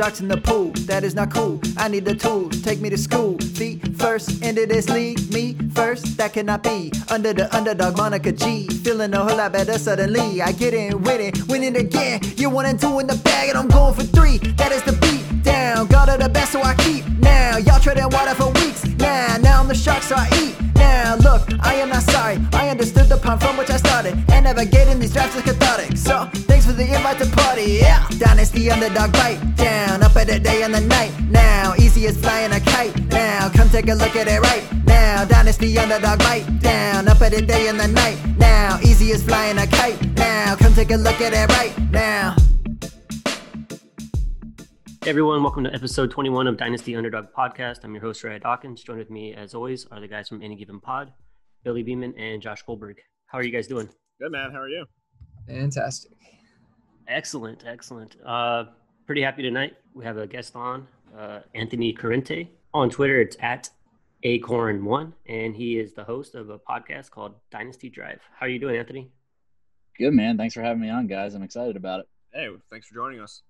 [0.00, 1.60] Sharks in the pool, that is not cool.
[1.76, 3.36] I need the tools, take me to school.
[3.36, 6.90] Feet first into this league, me first, that cannot be.
[7.10, 8.66] Under the underdog, Monica G.
[8.82, 10.40] Feeling a whole lot better suddenly.
[10.40, 12.20] I get in it, winning again.
[12.38, 14.38] You're one and two in the bag, and I'm going for three.
[14.56, 15.86] That is the beat down.
[15.88, 17.04] God of the best, so I keep.
[17.18, 18.86] Now, y'all treading water for weeks.
[18.96, 20.56] Now, now I'm the shark, so I eat.
[20.76, 22.38] Now, look, I am not sorry.
[22.54, 24.14] I understood the pun from which I started.
[24.32, 25.98] And navigating these drafts is cathartic.
[25.98, 26.26] So,
[26.70, 27.78] for the invite to party.
[27.82, 30.02] Yeah, dynasty underdog bite down.
[30.02, 31.12] Up at the day and the night.
[31.28, 32.94] Now, easy as flying a kite.
[33.06, 35.24] Now, come take a look at it right now.
[35.24, 37.08] Dynasty underdog bite down.
[37.08, 38.18] Up at the day and the night.
[38.38, 40.00] Now, easy as flying a kite.
[40.16, 42.36] Now, come take a look at it right now.
[45.02, 47.84] Hey everyone, welcome to episode 21 of Dynasty Underdog Podcast.
[47.84, 48.82] I'm your host, Ray Dawkins.
[48.82, 51.10] Joined with me, as always, are the guys from Any Given Pod,
[51.64, 52.98] Billy Beeman and Josh Goldberg.
[53.26, 53.88] How are you guys doing?
[54.20, 54.50] Good man.
[54.52, 54.84] How are you?
[55.48, 56.19] Fantastic.
[57.10, 58.16] Excellent, excellent.
[58.24, 58.66] Uh,
[59.04, 59.76] pretty happy tonight.
[59.94, 60.86] We have a guest on,
[61.18, 62.46] uh, Anthony Corrente.
[62.72, 63.68] On Twitter, it's at
[64.24, 68.20] acorn1, and he is the host of a podcast called Dynasty Drive.
[68.38, 69.10] How are you doing, Anthony?
[69.98, 70.36] Good man.
[70.36, 71.34] Thanks for having me on, guys.
[71.34, 72.08] I'm excited about it.
[72.32, 73.42] Hey, thanks for joining us.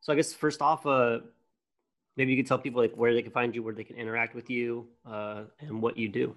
[0.00, 1.18] So I guess first off, uh,
[2.16, 4.34] maybe you could tell people like where they can find you, where they can interact
[4.34, 6.34] with you, uh, and what you do.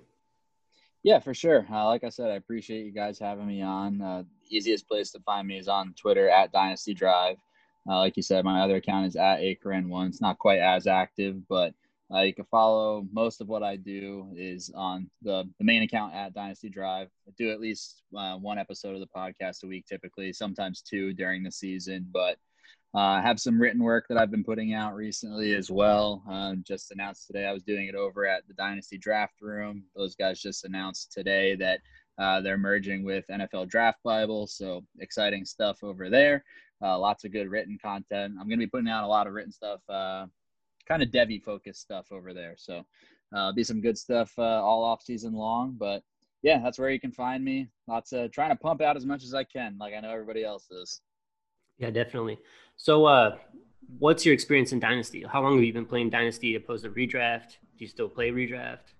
[1.03, 1.65] Yeah, for sure.
[1.71, 4.01] Uh, like I said, I appreciate you guys having me on.
[4.01, 7.37] Uh, the easiest place to find me is on Twitter at Dynasty Drive.
[7.89, 10.07] Uh, like you said, my other account is at ACRN1.
[10.07, 11.73] It's not quite as active, but
[12.13, 16.13] uh, you can follow most of what I do is on the, the main account
[16.15, 17.09] at Dynasty Drive.
[17.27, 21.13] I do at least uh, one episode of the podcast a week, typically, sometimes two
[21.13, 22.07] during the season.
[22.11, 22.37] But
[22.95, 26.23] uh, I have some written work that I've been putting out recently as well.
[26.27, 29.83] Uh, just announced today I was doing it over at the Dynasty Draft Room.
[29.95, 31.81] Those guys just announced today that
[32.19, 34.45] uh, they're merging with NFL Draft Bible.
[34.47, 36.43] So exciting stuff over there.
[36.81, 38.35] Uh, lots of good written content.
[38.39, 40.25] I'm going to be putting out a lot of written stuff, uh,
[40.87, 42.55] kind of Devy focused stuff over there.
[42.57, 42.85] So
[43.35, 45.75] uh, be some good stuff all off season long.
[45.77, 46.03] But
[46.41, 47.69] yeah, that's where you can find me.
[47.87, 50.43] Lots of trying to pump out as much as I can, like I know everybody
[50.43, 51.01] else is.
[51.77, 52.37] Yeah, definitely.
[52.75, 53.37] So, uh,
[53.97, 55.23] what's your experience in Dynasty?
[55.23, 57.57] How long have you been playing Dynasty opposed to Redraft?
[57.77, 58.93] Do you still play Redraft?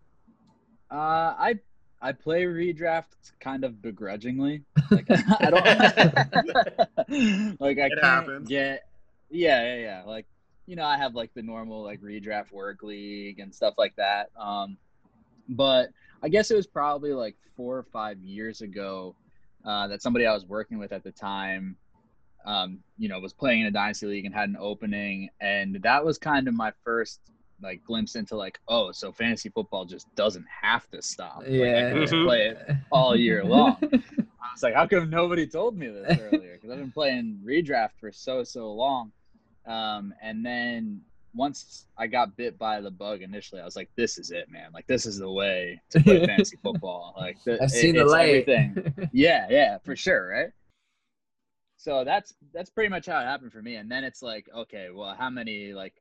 [0.92, 1.60] Uh, I
[2.02, 4.64] I play Redraft kind of begrudgingly.
[4.90, 5.66] Like I don't
[7.60, 8.48] like I It can't happens.
[8.48, 8.86] get
[9.32, 10.26] yeah yeah yeah like
[10.66, 14.30] you know I have like the normal like Redraft work league and stuff like that.
[14.40, 14.78] Um,
[15.50, 15.90] but
[16.22, 19.16] I guess it was probably like four or five years ago
[19.66, 21.76] uh, that somebody I was working with at the time
[22.46, 26.04] um, you know, was playing in a dynasty league and had an opening, and that
[26.06, 27.20] was kind of my first
[27.62, 31.40] like glimpse into like, oh, so fantasy football just doesn't have to stop.
[31.40, 31.90] Like, I Yeah.
[31.92, 32.58] can just play it
[32.92, 33.78] all year long.
[33.84, 36.54] I was like, how come nobody told me this earlier?
[36.56, 39.12] Because I've been playing redraft for so so long,
[39.68, 41.02] um, and then
[41.36, 44.72] once I got bit by the bug initially, I was like, this is it, man.
[44.74, 47.14] Like this is the way to play fantasy football.
[47.18, 48.48] Like the, I've seen it- the it's light.
[48.48, 50.50] everything yeah yeah for sure right
[51.78, 54.90] so that's that's pretty much how it happened for me and then it's like okay
[54.94, 55.94] well how many like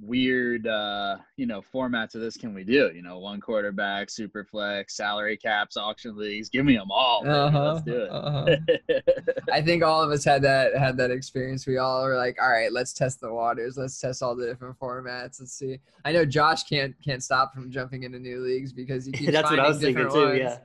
[0.00, 4.44] weird uh you know formats of this can we do you know one quarterback super
[4.44, 7.22] flex salary caps auction leagues give me them all.
[7.26, 8.56] Uh-huh, let's do it uh-huh.
[9.52, 11.66] I think all of us had that had that experience.
[11.66, 13.76] We all were like, all right, let's test the waters.
[13.76, 15.40] Let's test all the different formats.
[15.40, 15.78] Let's see.
[16.04, 19.50] I know Josh can't can't stop from jumping into new leagues because he keeps That's
[19.50, 20.28] what I finding was thinking different too.
[20.28, 20.38] ones.
[20.38, 20.58] Yeah.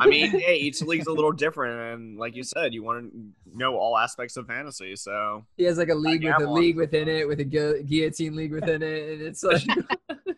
[0.00, 3.18] I mean, hey, each league's a little different, and like you said, you want to
[3.58, 4.96] know all aspects of fantasy.
[4.96, 6.60] So He has like a league with a one.
[6.60, 9.62] league within it, with a gu- guillotine league within it, and it's like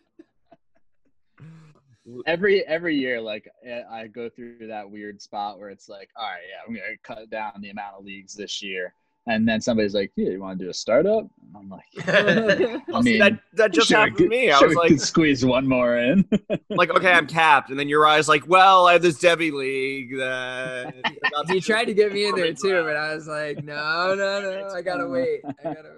[2.25, 6.23] every every year like eh, i go through that weird spot where it's like all
[6.25, 8.93] right yeah i'm gonna cut down the amount of leagues this year
[9.29, 12.81] and then somebody's like yeah you want to do a startup and i'm like I
[12.93, 14.51] I mean, that that just sure happened to me.
[14.51, 16.27] I sure was like, could squeeze one more in
[16.69, 20.17] like, okay, I'm capped, and then your eyes like, well, I have this Devy league
[20.17, 20.93] that
[21.49, 24.69] he tried to get me in there too, but I was like, no, no, no,
[24.73, 25.41] I gotta wait.
[25.45, 25.93] I gotta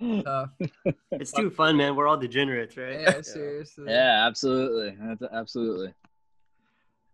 [0.00, 0.24] wait.
[0.24, 0.50] Tough.
[1.12, 1.96] It's too fun, man.
[1.96, 3.00] We're all degenerates, right?
[3.00, 3.86] Yeah, seriously.
[3.88, 4.96] yeah absolutely
[5.32, 5.94] absolutely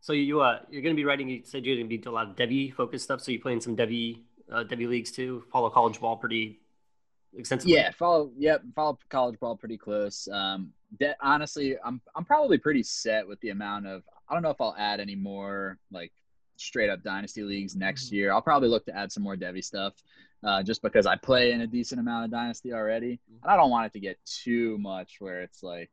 [0.02, 1.28] So you uh, you're gonna be writing.
[1.28, 3.20] You said you're gonna be doing a lot of Devy focused stuff.
[3.22, 4.18] So you playing some Devy
[4.52, 5.44] uh, Devy leagues too.
[5.50, 6.58] Follow college ball pretty
[7.38, 7.72] extensively.
[7.74, 10.70] yeah follow yep follow college ball pretty close um
[11.00, 14.60] de- honestly i'm i'm probably pretty set with the amount of i don't know if
[14.60, 16.12] i'll add any more like
[16.56, 18.16] straight up dynasty leagues next Mm-hmm.
[18.16, 19.94] year i'll probably look to add some more devy stuff
[20.44, 23.44] uh, just because i play in a decent amount of dynasty already Mm-hmm.
[23.44, 25.88] and i don't want it to get too much where it's like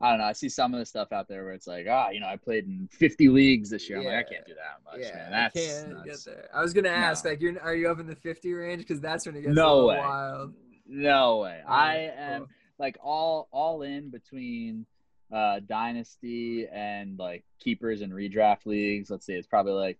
[0.00, 0.24] I don't know.
[0.24, 2.36] I see some of the stuff out there where it's like, ah, you know, I
[2.36, 3.98] played in 50 leagues this year.
[4.00, 5.26] I'm like, I can't do that much, yeah, man.
[5.32, 6.24] I That's can't nuts.
[6.26, 6.48] get there.
[6.52, 7.30] I was gonna ask, No.
[7.30, 8.80] like, you're are you up in the 50 range?
[8.82, 9.98] Because that's when it gets No little way.
[9.98, 10.54] wild.
[10.86, 11.60] No way.
[11.66, 12.48] Oh, I yeah, am cool.
[12.78, 14.84] like all all in between
[15.32, 19.10] uh dynasty and like keepers and redraft leagues.
[19.10, 19.98] Let's see, it's probably like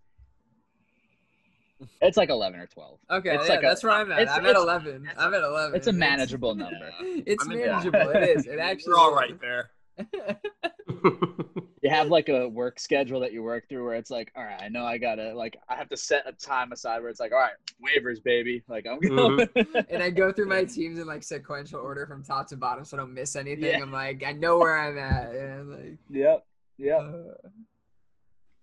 [2.00, 2.98] it's like 11 or 12.
[3.10, 4.20] Okay, It's yeah, like a- that's where I'm at.
[4.22, 5.08] it's- I'm at 11.
[5.18, 5.74] I'm at 11.
[5.76, 6.90] It's a manageable number.
[7.00, 8.10] It's I'm manageable.
[8.10, 8.46] It is.
[8.46, 8.92] It actually.
[8.92, 9.16] We're all is.
[9.16, 9.70] right there.
[11.84, 14.58] You have like a work schedule that you work through where it's like, all right,
[14.58, 17.32] I know I gotta like I have to set a time aside where it's like,
[17.32, 18.64] all right, waivers, baby.
[18.68, 19.46] Like I'm going.
[19.90, 22.96] and I go through my teams in like sequential order from top to bottom, so
[22.96, 23.64] I don't miss anything.
[23.64, 23.82] Yeah.
[23.82, 25.34] I'm like, I know where I'm at.
[25.34, 26.46] And like, yep.
[26.78, 27.00] Yep.
[27.00, 27.48] uh,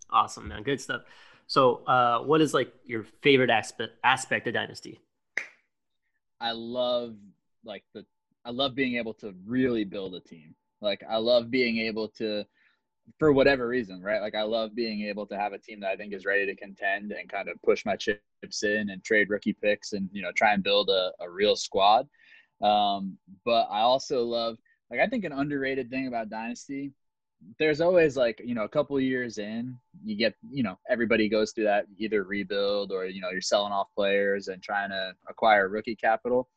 [0.09, 0.63] awesome, man.
[0.63, 1.03] Good stuff.
[1.45, 4.99] So, uh, what is like your favorite aspect aspect of Dynasty?
[6.39, 7.13] I love
[7.63, 8.03] like the
[8.43, 10.55] I love being able to really build a team.
[10.81, 12.43] Like I love being able to
[13.19, 14.21] for whatever reason, right?
[14.21, 16.55] Like I love being able to have a team that I think is ready to
[16.55, 20.31] contend and kind of push my chips in and trade rookie picks and you know
[20.35, 22.07] try and build a, a real squad.
[22.61, 24.57] Um, but I also love
[24.89, 26.93] like I think an underrated thing about Dynasty,
[27.59, 31.51] there's always like, you know, a couple years in, you get, you know, everybody goes
[31.51, 35.69] through that either rebuild or, you know, you're selling off players and trying to acquire
[35.69, 36.49] rookie capital.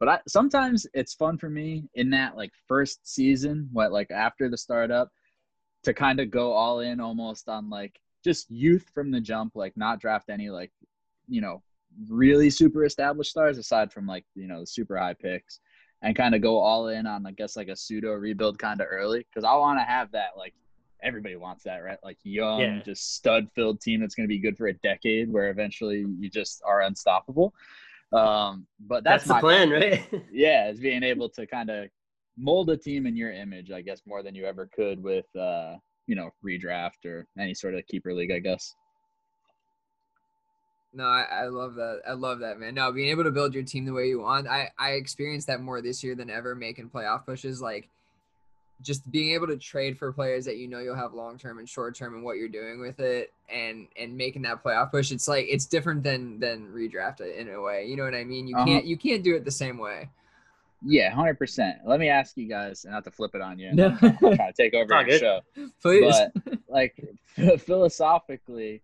[0.00, 4.48] But I sometimes it's fun for me in that like first season, what like after
[4.48, 5.10] the startup,
[5.84, 9.76] to kind of go all in almost on like just youth from the jump, like
[9.76, 10.72] not draft any like,
[11.28, 11.62] you know,
[12.08, 15.60] really super established stars aside from like, you know, the super high picks
[16.02, 18.86] and kind of go all in on I guess like a pseudo rebuild kind of
[18.90, 20.54] early because I want to have that like
[21.02, 22.82] everybody wants that right like young Yeah.
[22.82, 26.30] just stud filled team that's going to be good for a decade where eventually you
[26.30, 27.54] just are unstoppable.
[28.12, 30.24] Um, but that's, That's, the my plan, right?
[30.32, 31.88] yeah, is being able to kind of
[32.36, 35.76] mold a team in your image, I guess, more than you ever could with, uh,
[36.06, 38.74] you know, redraft or any sort of keeper league, I guess.
[40.92, 42.00] No, I, I love that.
[42.08, 42.74] I love that, man.
[42.74, 44.48] No, being able to build your team the way you want.
[44.48, 47.62] I, I experienced that more this year than ever making playoff pushes.
[47.62, 47.88] Like
[48.82, 51.68] just being able to trade for players that you know you'll have long term and
[51.68, 55.10] short term and what you're doing with it and and making that playoff push.
[55.12, 57.86] It's like it's different than than redraft in a way.
[57.86, 58.46] You know what I mean?
[58.48, 58.66] You Uh-huh.
[58.66, 60.08] can't you can't do it the same way.
[60.82, 61.78] Yeah, hundred percent.
[61.84, 63.90] Let me ask you guys, and not to flip it on you, and No.
[63.98, 65.20] try to take over all your good.
[65.20, 65.40] show.
[65.82, 66.00] Please.
[66.02, 66.32] But
[66.68, 66.96] like
[67.58, 68.82] philosophically,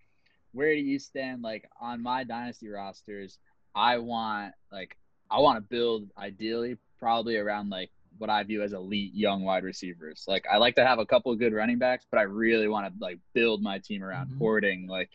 [0.53, 1.43] where do you stand?
[1.43, 3.39] Like on my dynasty rosters,
[3.75, 4.97] I want like
[5.31, 9.65] I want to build ideally probably around like what I view as elite young wide
[9.65, 10.25] receivers.
[10.27, 12.87] Like I like to have a couple of good running backs, but I really want
[12.87, 14.39] to like build my team around Mhm.
[14.39, 15.11] hoarding like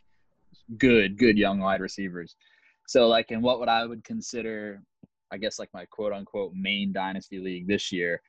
[0.77, 2.35] good, good young wide receivers.
[2.87, 4.81] So like in what would I would consider,
[5.31, 8.21] I guess like my quote unquote main dynasty league this year,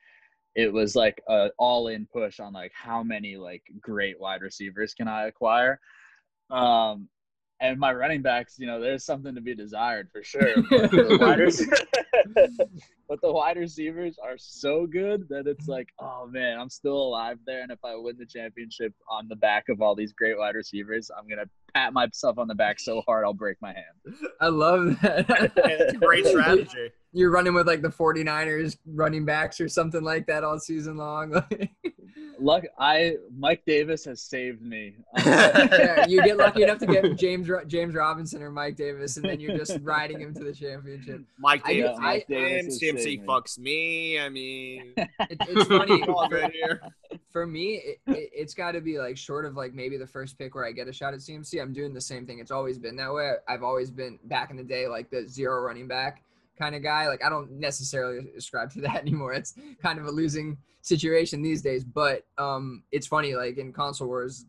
[0.55, 4.93] it was like a all in push on like how many like great wide receivers
[4.93, 5.79] can I acquire.
[6.49, 7.09] Um
[7.63, 10.53] and my running backs, you know, there's something to be desired for sure.
[10.69, 11.39] But the wide,
[12.35, 12.69] rec-
[13.07, 17.39] but the wide receivers are so good that it's like, oh man, I'm still alive
[17.45, 17.61] there.
[17.61, 21.09] And if I win the championship on the back of all these great wide receivers,
[21.17, 24.17] I'm gonna pat myself on the back so hard I'll break my hand.
[24.41, 25.25] I love that.
[25.55, 26.91] It's a great strategy.
[27.13, 31.31] You're running with like the 49ers running backs or something like that all season long.
[32.39, 34.95] Luck, I Mike Davis has saved me.
[35.23, 39.25] Um, yeah, you get lucky enough to get James James Robinson or Mike Davis, and
[39.25, 41.21] then you're just riding him to the championship.
[41.39, 44.19] Mike I Davis, get- Mike I- Davis, has CMC fucks me.
[44.19, 45.09] I mean, It,
[45.47, 46.03] it's funny.
[46.03, 46.81] for,
[47.31, 50.37] for me, it, it, it's got to be like short of like maybe the first
[50.37, 51.61] pick where I get a shot at CMC.
[51.61, 52.39] I'm doing the same thing.
[52.39, 53.33] It's always been that way.
[53.47, 56.23] I've always been back in the day like the zero running back
[56.57, 57.07] kind of guy.
[57.07, 59.33] Like I don't necessarily ascribe to that anymore.
[59.33, 61.83] It's kind of a losing situation these days.
[61.83, 63.35] But um, it's funny.
[63.35, 64.45] Like in console wars,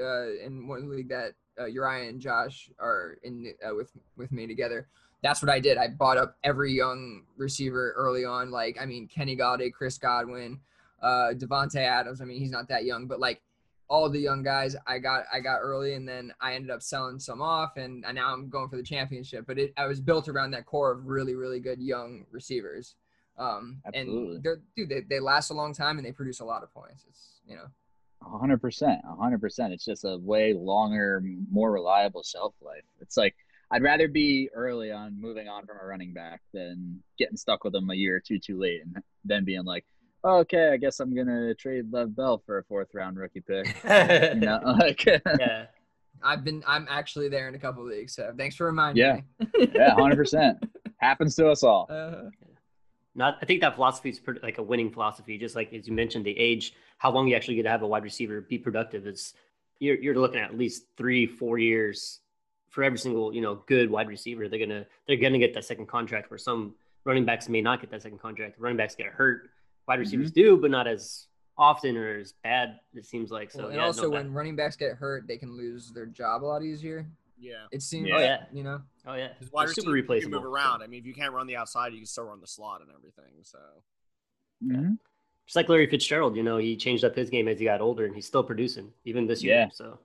[0.00, 4.46] uh, in one league that uh, Uriah and Josh are in uh, with with me
[4.46, 4.88] together.
[5.22, 5.78] That's what I did.
[5.78, 8.50] I bought up every young receiver early on.
[8.50, 10.58] Like I mean, Kenny Golladay, Chris Godwin,
[11.02, 12.20] uh, Davante Adams.
[12.20, 13.42] I mean, he's not that young, but like
[13.92, 17.18] all the young guys I got I got early, and then I ended up selling
[17.18, 19.44] some off, and, and now I'm going for the championship.
[19.46, 22.96] But it I was built around that core of really really good young receivers.
[23.38, 24.36] Um, Absolutely.
[24.36, 26.72] and they're dude, they, they last a long time and they produce a lot of
[26.72, 27.04] points.
[27.06, 27.66] It's you know.
[28.22, 29.74] Hundred percent, hundred percent.
[29.74, 32.84] It's just a way longer, more reliable shelf life.
[33.02, 33.34] It's like
[33.70, 37.74] I'd rather be early on moving on from a running back than getting stuck with
[37.74, 39.84] them a year or two too late, and then being like,
[40.24, 43.66] okay, I guess I'm gonna trade Lev Bell for a fourth round rookie pick.
[44.34, 45.66] You know, like yeah.
[46.24, 49.20] I've been I'm actually there in a couple leagues, so thanks for reminding Yeah.
[49.40, 49.46] me.
[49.58, 50.62] yeah, yeah, hundred percent
[50.98, 51.88] happens to us all.
[51.90, 52.30] Uh,
[53.14, 55.36] Not, I think that philosophy is pretty, like a winning philosophy.
[55.36, 57.86] Just like as you mentioned, the age, how long you actually get to have a
[57.88, 59.34] wide receiver be productive is
[59.80, 62.20] you're you're looking at at least three four years
[62.68, 64.48] for every single you know good wide receiver.
[64.48, 66.74] They're gonna they're gonna get that second contract where some
[67.04, 68.60] running backs may not get that second contract.
[68.60, 69.50] Running backs get hurt.
[69.88, 71.26] Wide receivers do, but not as
[71.58, 72.78] often or as bad.
[72.94, 73.60] It seems like so.
[73.60, 76.44] Well, and yeah, also no, when running backs get hurt, they can lose their job
[76.44, 77.06] a lot easier.
[77.38, 77.64] Yeah.
[77.72, 78.16] It seems, Yeah.
[78.16, 78.44] Oh, yeah.
[78.52, 78.80] you know.
[79.06, 80.38] oh yeah, Because wide They're super receiver, you replaceable.
[80.38, 80.82] can move around.
[80.82, 82.90] I mean, if you can't run the outside, you can still run the slot and
[82.96, 83.32] everything.
[83.42, 83.58] So
[84.64, 84.98] Mhm.
[85.44, 88.04] Just like Larry Fitzgerald, you know, he changed up his game as he got older,
[88.06, 89.54] and he's still producing even this year.
[89.56, 89.68] Yeah.
[89.72, 89.98] So,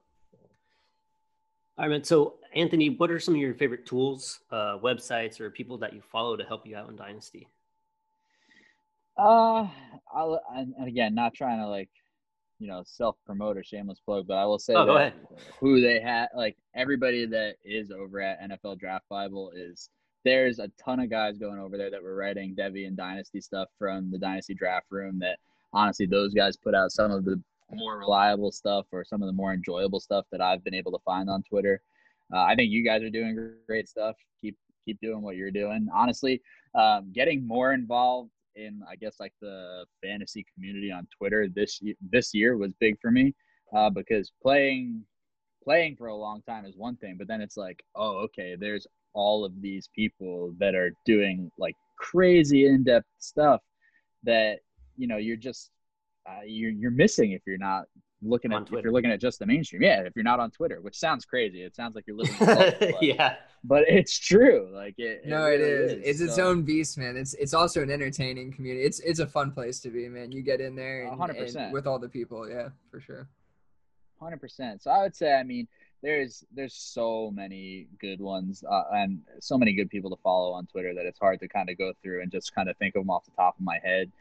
[1.78, 2.04] all right, man.
[2.04, 6.02] So, Anthony, what are some of your favorite tools, uh, websites, or people that you
[6.02, 7.48] follow to help you out in Dynasty?
[9.18, 9.68] Uh,
[10.14, 11.90] I'll, and, again, not trying to like,
[12.60, 15.14] you know, self promote or shameless plug, but I will say Oh, that
[15.60, 19.90] who they had, like everybody that is over at NFL Draft Bible is
[20.24, 23.70] there's a ton of guys going over there that were writing Devy and Dynasty stuff
[23.78, 25.20] from the Dynasty Draft Room.
[25.20, 25.38] That
[25.72, 29.34] honestly, those guys put out some of the more reliable stuff or some of the
[29.34, 31.82] more enjoyable stuff that I've been able to find on Twitter.
[32.34, 34.16] Uh, I think you guys are doing great stuff.
[34.42, 35.88] Keep keep doing what you're doing.
[35.94, 36.42] Honestly,
[36.76, 41.80] um, getting more involved in I guess like the fantasy community on Twitter this
[42.12, 43.34] this year was big for me
[43.76, 45.04] uh, because playing
[45.64, 48.88] playing for a long time is one thing, but then it's like, oh, okay, there's
[49.14, 53.62] all of these people that are doing like crazy in depth stuff
[54.24, 54.60] that
[54.96, 55.72] you know you're just
[56.30, 57.86] uh, you're you're missing if you're not
[58.22, 59.82] looking On at if you're looking at just the mainstream.
[59.82, 61.62] Yeah, if you're not on Twitter, which sounds crazy.
[61.62, 62.36] It sounds like you're living.
[62.40, 64.70] in a bubble, but, yeah, but it's true.
[64.74, 65.26] Like it.
[65.26, 65.92] No, really it is.
[66.04, 67.16] It's its So- own beast, man.
[67.18, 68.86] It's it's also an entertaining community.
[68.86, 70.32] It's it's a fun place to be, man.
[70.32, 71.74] You get in there and, hundred and percent.
[71.74, 73.28] with all the people, yeah, for sure.
[74.20, 74.82] Hundred percent.
[74.82, 75.68] So I would say, I mean,
[76.02, 80.66] there's there's so many good ones uh, and so many good people to follow on
[80.66, 83.04] Twitter that it's hard to kind of go through and just kind of think of
[83.04, 84.12] them off the top of my head.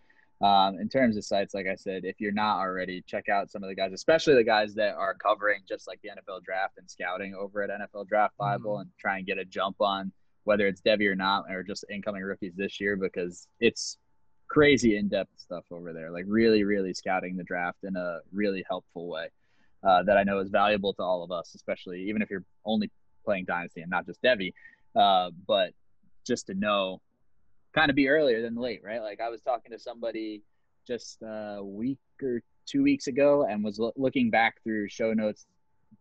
[0.42, 3.62] Um, in terms of sites, like I said, if you're not already, check out some
[3.62, 6.90] of the guys, especially the guys that are covering just like the NFL draft and
[6.90, 10.12] scouting over at NFL Draft Bible, and try and get a jump on
[10.46, 13.98] whether it's Devy or not, or just incoming rookies this year because it's
[14.48, 16.12] crazy in-depth stuff over there.
[16.12, 19.28] Like really, really scouting the draft in a really helpful way
[19.82, 22.92] uh, that I know is valuable to all of us, especially even if you're only
[23.24, 24.52] playing Dynasty and not just Devy.
[24.94, 25.72] Uh, but
[26.24, 27.00] just to know,
[27.76, 29.00] kind of be earlier than late, right?
[29.02, 30.42] Like I was talking to somebody
[30.86, 35.46] just a week or two weeks ago and was lo- looking back through show notes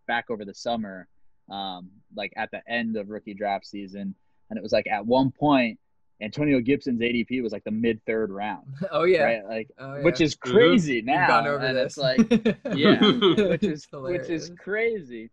[0.08, 1.08] back over the summer,
[1.51, 4.15] um, like at the end of rookie draft season.
[4.50, 5.79] And it was like at one point,
[6.22, 9.24] Antonio Gibson's ADP was like the mid third round, oh yeah.
[9.24, 9.46] right?
[9.46, 11.27] Like, Oh, which is crazy We've now.
[11.27, 11.98] gone over and this.
[11.98, 13.00] it's like, yeah,
[13.50, 15.29] which is which is crazy.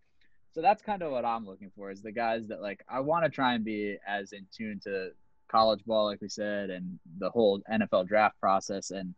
[0.54, 3.24] So that's kind of what I'm looking for is the guys that like I want
[3.24, 5.10] to try and be as in tune to
[5.52, 8.90] college ball, like we said, and the whole NFL draft process.
[8.90, 9.14] And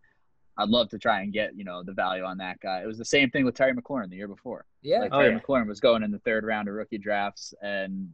[0.59, 2.83] I'd love to try and get you know the value on that guy.
[2.83, 4.67] It was the same thing with Terry McLaurin the year before.
[4.83, 4.99] yeah.
[5.00, 5.41] Like Oh, Terry yeah.
[5.41, 8.12] McLaurin was going in the third round of rookie drafts, and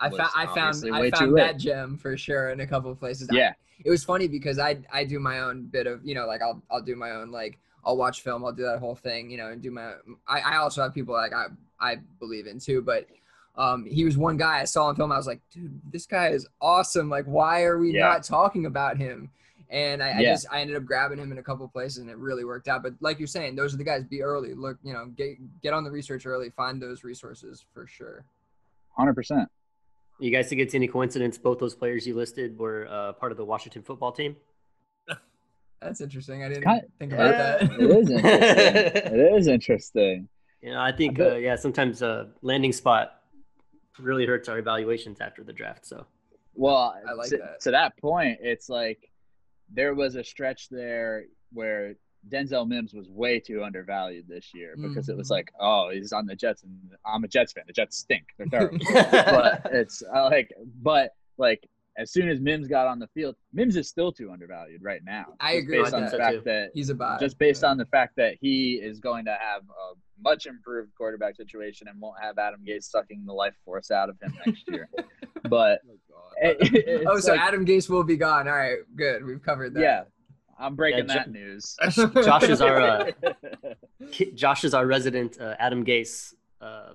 [0.00, 1.42] I was found I found I way too found late.
[1.42, 3.28] that gem for sure in a couple of places.
[3.32, 3.52] I- yeah,
[3.84, 6.62] it was funny because I I do my own bit of you know like I'll
[6.70, 9.48] I'll do my own like I'll watch film I'll do that whole thing you know
[9.48, 9.92] and do my
[10.26, 11.46] I, I also have people like I
[11.80, 13.06] I believe in too but
[13.56, 15.12] um he was one guy I saw on film.
[15.12, 17.08] I was like dude this guy is awesome.
[17.08, 18.08] Like why are we Yeah.
[18.08, 19.30] not talking about him?
[19.68, 22.08] And I, I just I ended up grabbing him in a couple of places and
[22.08, 22.82] it really worked out.
[22.84, 24.04] But like you're saying those are the guys.
[24.04, 24.54] Be early.
[24.54, 26.50] Look you know get get on the research early.
[26.50, 28.24] Find those resources for sure.
[28.96, 29.48] Hundred percent.
[30.20, 33.38] you guys think it's any coincidence both those players you listed were uh, part of
[33.38, 34.36] the Washington football team?
[35.80, 36.42] that's interesting.
[36.44, 37.72] I didn't kind- think about Yeah, that.
[37.80, 39.12] It is interesting.
[39.20, 40.28] it is interesting.
[40.62, 43.20] You know, I think bet- uh, yeah, sometimes uh, landing spot
[43.98, 45.86] really hurts our evaluations after the draft.
[45.86, 46.06] So
[46.54, 47.60] Well, I like to, that.
[47.62, 49.10] to that point, it's like
[49.72, 51.94] there was a stretch there where
[52.28, 55.32] Denzel Mims was way too undervalued this year because it was Mhm.
[55.32, 57.64] like, oh, he's on the Jets, and I'm a Jets fan.
[57.66, 58.24] The Jets stink.
[58.36, 58.78] They're terrible.
[58.92, 60.50] but it's uh, like,
[60.82, 64.82] but like as soon as Mims got on the field, Mims is still too undervalued
[64.82, 65.26] right now.
[65.40, 66.06] I just agree based with on that.
[66.10, 66.42] the So fact too.
[66.44, 67.70] that he's a buy just based Yeah.
[67.70, 72.00] on the fact that he is going to have a much improved quarterback situation and
[72.00, 74.88] won't have Adam Gase sucking the life force out of him next year.
[75.48, 75.80] but
[76.42, 78.46] it- it's oh, so like- Adam Gase will be gone.
[78.48, 79.24] All right, good.
[79.24, 79.80] We've covered that.
[79.80, 80.02] yeah,
[80.58, 81.76] I'm breaking Yeah, that Jo- news.
[82.24, 83.10] Josh is our uh,
[84.34, 86.90] Josh is our resident uh, Adam Gase uh,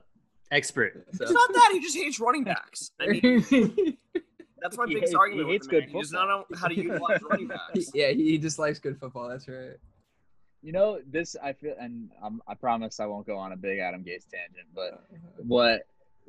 [0.51, 1.05] expert.
[1.13, 1.23] So.
[1.23, 2.91] It's not that he just hates running backs.
[2.99, 3.97] I mean,
[4.61, 5.47] that's my He biggest hates- argument.
[5.47, 5.81] he hates the man.
[5.81, 6.27] good He does football.
[6.27, 7.91] not know how to utilize running backs.
[7.93, 9.27] yeah, he, he just likes good football.
[9.29, 9.77] That's right.
[10.61, 13.79] you know, this I feel, and I'm, I promise I won't go on a big
[13.79, 15.03] Adam Gase tangent, but
[15.37, 15.81] what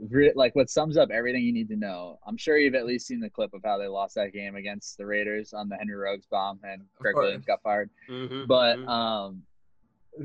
[0.08, 2.18] re- like what sums up everything you need to know.
[2.26, 4.96] I'm sure you've at least seen the clip of how they lost that game against
[4.96, 7.24] the Raiders on the Henry Ruggs bomb and Greg course.
[7.24, 7.90] Williams got fired.
[8.10, 8.88] Mhm, But mhm.
[8.88, 9.42] um,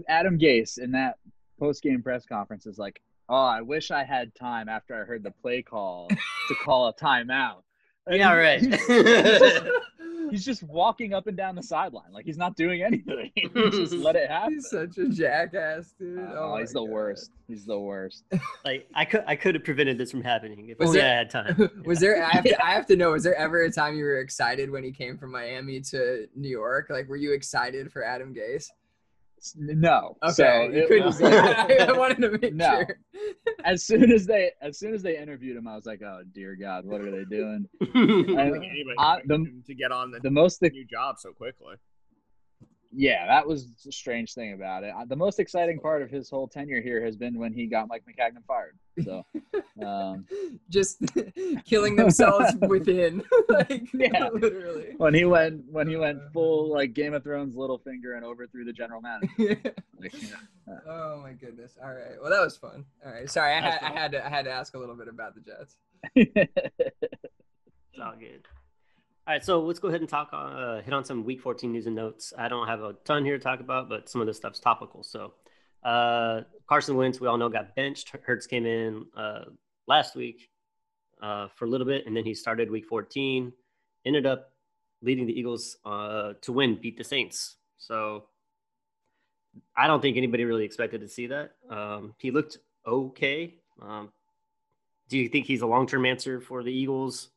[0.07, 1.17] Adam Gase in that
[1.59, 5.23] post game press conference is like, "Oh, I wish I had time after I heard
[5.23, 6.07] the play call
[6.47, 7.63] to call a timeout."
[8.07, 8.61] And Yeah, right.
[8.61, 9.61] he's-
[10.29, 13.31] He's just walking up and down the sideline like he's not doing anything.
[13.71, 14.55] Just let it happen.
[14.55, 16.19] He's such a jackass, dude.
[16.19, 16.89] Oh, oh, my he's the God.
[16.89, 17.31] worst.
[17.47, 18.25] He's the worst.
[18.65, 21.17] like I could I could have prevented this from happening if Was only there- I
[21.17, 21.69] had time.
[21.85, 22.21] was there?
[22.21, 23.11] I have, to, I have to know.
[23.11, 26.49] Was there ever a time you were excited when he came from Miami to New
[26.49, 26.87] York?
[26.89, 28.65] Like, were you excited for Adam Gase?
[29.55, 30.17] No.
[30.23, 31.89] Okay, So you couldn't was- say that.
[31.89, 32.83] I wanted to make No.
[32.85, 32.99] sure.
[33.63, 36.55] as soon as they as soon as they interviewed him, I was like, "Oh dear
[36.55, 39.91] God, what are they doing?" I I- don't think anybody I- expected the- to get
[39.91, 41.75] on the, The most new job so quickly.
[42.99, 44.91] Yeah, that was a strange thing about it.
[44.97, 47.87] Uh, The most exciting part of his whole tenure here has been when he got
[47.87, 48.75] Mike Maccagnan fired.
[49.03, 49.23] So,
[49.85, 50.25] um,
[50.71, 51.03] Just
[51.65, 54.29] killing themselves within, like Yeah.
[54.33, 54.95] literally.
[54.97, 58.73] when he went when he went full like Game of Thrones Littlefinger and overthrew the
[58.73, 59.61] general manager.
[59.99, 60.29] Like, you
[60.67, 61.77] know, oh my goodness!
[61.83, 62.83] All right, well that was fun.
[63.05, 65.07] All right, sorry, I had, I had to I had to ask a little bit
[65.07, 65.75] about the Jets.
[66.15, 68.47] It's all good.
[69.27, 71.69] All right, so let's go ahead and talk on uh, hit on some Week 14
[71.69, 72.31] news and notes.
[72.37, 75.03] I don't have a ton here to talk about, but some of this stuff's topical.
[75.03, 75.33] So,
[75.83, 78.15] uh, Carson Wentz, we all know, got benched.
[78.25, 79.41] Hurts came in uh,
[79.85, 80.49] last week
[81.21, 83.51] uh, for a little bit, and then he started Week 14.
[84.05, 84.53] Ended up
[85.01, 87.57] leading the Eagles uh, to win, beat the Saints.
[87.77, 88.27] So,
[89.75, 91.51] I don't think anybody really expected to see that.
[91.69, 93.55] Um, he looked okay.
[93.81, 94.09] Um,
[95.09, 97.27] do you think he's a long-term answer for the Eagles?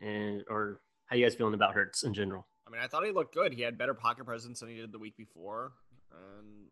[0.00, 2.46] and or how you guys feeling about Hurts in general?
[2.66, 3.52] I mean, I thought he looked good.
[3.52, 5.72] He had better pocket presence than he did the week before.
[6.12, 6.66] And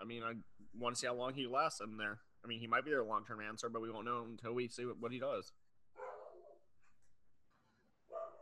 [0.00, 0.32] I mean, I
[0.78, 2.18] want to see how long he lasts in there.
[2.44, 4.68] I mean, he might be their long term answer, but we won't know until we
[4.68, 5.52] see what, what he does.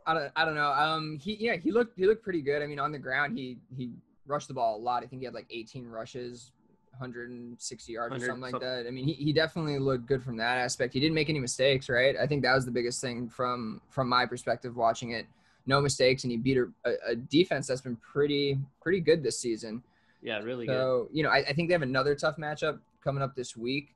[0.05, 0.71] I don't, I don't know.
[0.71, 2.61] Um, he yeah, he looked he looked pretty good.
[2.61, 3.91] I mean, on the ground, he he
[4.25, 5.03] rushed the ball a lot.
[5.03, 6.51] I think he had like 18 rushes,
[6.93, 8.69] 160 yards or something like something.
[8.69, 8.87] that.
[8.87, 10.93] I mean, he, he definitely looked good from that aspect.
[10.93, 12.15] He didn't make any mistakes, right?
[12.21, 15.25] I think that was the biggest thing from from my perspective watching it.
[15.65, 19.81] No mistakes, and he beat a, a, defense that's been pretty pretty good this season.
[20.21, 20.73] Yeah, really good.
[20.73, 23.95] So you know, I, I think they have another tough matchup coming up this week.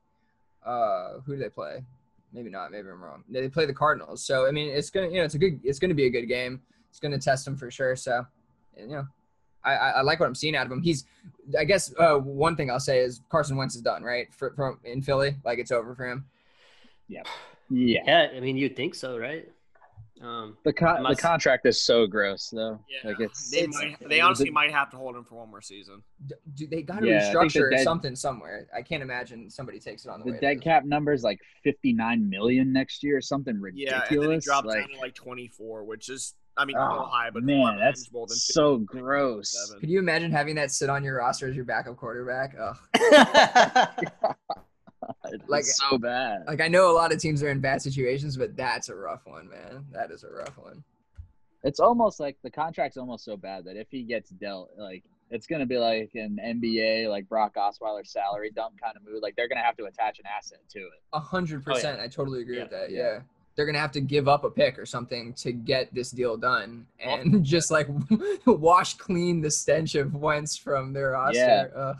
[0.64, 1.84] Uh, who do they play?
[2.32, 2.70] Maybe not.
[2.70, 3.22] Maybe I'm wrong.
[3.28, 4.24] They play the Cardinals.
[4.24, 6.26] So I mean, it's gonna you know it's a good it's gonna be a good
[6.26, 6.60] game.
[6.90, 7.96] It's gonna test them for sure.
[7.96, 8.26] So
[8.76, 9.06] you know,
[9.64, 10.82] I, I, I like what I'm seeing out of him.
[10.82, 11.04] He's
[11.58, 14.78] I guess uh, one thing I'll say is Carson Wentz is done right for, from
[14.84, 15.36] in Philly.
[15.44, 16.26] Like it's over for him.
[17.08, 17.22] yeah,
[17.70, 19.48] Yeah, I mean you'd think so, right?
[20.20, 22.80] Um, the con- the contract is so gross though.
[23.04, 25.48] Like it's, they, it's- might, they it's- honestly might have to hold him for one
[25.48, 26.02] more season.
[26.26, 28.66] D- Do they got to Yeah, I think the restructure dead- something somewhere?
[28.76, 30.38] I can't imagine somebody takes it on the, the way.
[30.40, 34.10] dead cap number is like 59 million next year, something Yeah, ridiculous.
[34.10, 37.04] and then he dropped like, down to like 24, which is, I mean, still oh,
[37.06, 39.52] ah, high, but it's more man, that's than so gross.
[39.52, 39.80] 57.
[39.80, 42.54] Could you imagine having that sit on your roster as your backup quarterback?
[42.60, 42.76] Ugh.
[45.46, 46.44] Like- so bad.
[46.46, 49.22] Like I know a lot of teams are in bad situations, but that's a rough
[49.26, 49.84] one, man.
[49.92, 50.82] That is a rough one.
[51.64, 55.46] It's almost like the contract's almost so bad that if he gets dealt, like it's
[55.46, 59.22] gonna be like an NBA, like Brock Osweiler salary dump kind of move.
[59.22, 61.02] Like they're gonna have to attach an asset to it.
[61.12, 61.74] A hundred Oh, yeah.
[61.74, 62.00] percent.
[62.00, 62.62] I totally agree Yeah.
[62.62, 62.90] with that.
[62.90, 62.98] Yeah.
[62.98, 63.18] Yeah.
[63.58, 66.86] They're gonna have to give up a pick or something to get this deal done,
[67.00, 67.88] and just like
[68.46, 71.40] wash clean the stench of Wentz from their roster.
[71.40, 71.66] Yeah.
[71.74, 71.96] Ugh.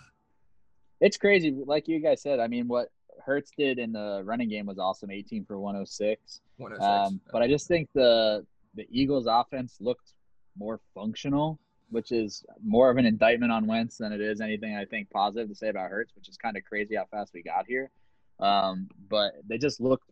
[1.01, 2.39] It's crazy, like you guys said.
[2.39, 2.91] I mean, what
[3.27, 6.41] Hurts did in the running game was awesome, 18 for 106.
[6.59, 7.13] 106.
[7.13, 10.13] Um, but I just think the the Eagles' offense looked
[10.57, 11.59] more functional,
[11.91, 15.49] which is more of an indictment on Wentz than it is anything I think positive
[15.49, 17.91] to say about Hurts, which is kind of crazy how fast we got here.
[18.39, 20.09] Um, but they just looked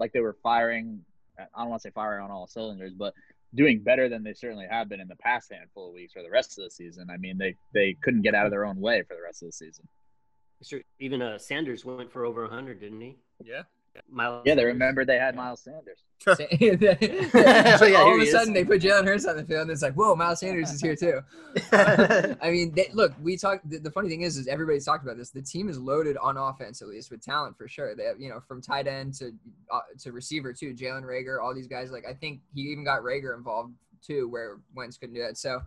[0.00, 1.00] like they were firing.
[1.38, 3.14] I don't want to say firing on all cylinders, but
[3.54, 6.30] doing better than they certainly have been in the past handful of weeks or the
[6.30, 7.08] rest of the season.
[7.10, 9.48] I mean, they they couldn't get out of their own way for the rest of
[9.48, 9.86] the season.
[10.62, 13.16] Sure, even uh, Sanders went for over 100, didn't he?
[13.42, 13.62] Yeah.
[14.08, 14.72] Miles Yeah, they Sanders.
[14.74, 15.98] remembered they had Miles Sanders.
[16.20, 16.72] Sa- yeah,
[18.00, 18.32] all of he a is.
[18.32, 20.80] sudden, they put Jalen Hurts on the field, and it's like, whoa, Miles Sanders is
[20.80, 21.20] here too.
[21.72, 23.68] I mean, they, look, we talked.
[23.68, 25.30] The, the funny thing is, is everybody's talked about this.
[25.30, 27.94] The team is loaded on offense, at least with talent for sure.
[27.94, 29.32] They have, you know, from tight end to
[29.72, 30.74] uh, to receiver too.
[30.74, 31.90] Jalen Reagor, all these guys.
[31.90, 33.72] Like, I think he even got Reagor involved
[34.02, 35.36] too, where Wentz couldn't do that.
[35.38, 35.62] So,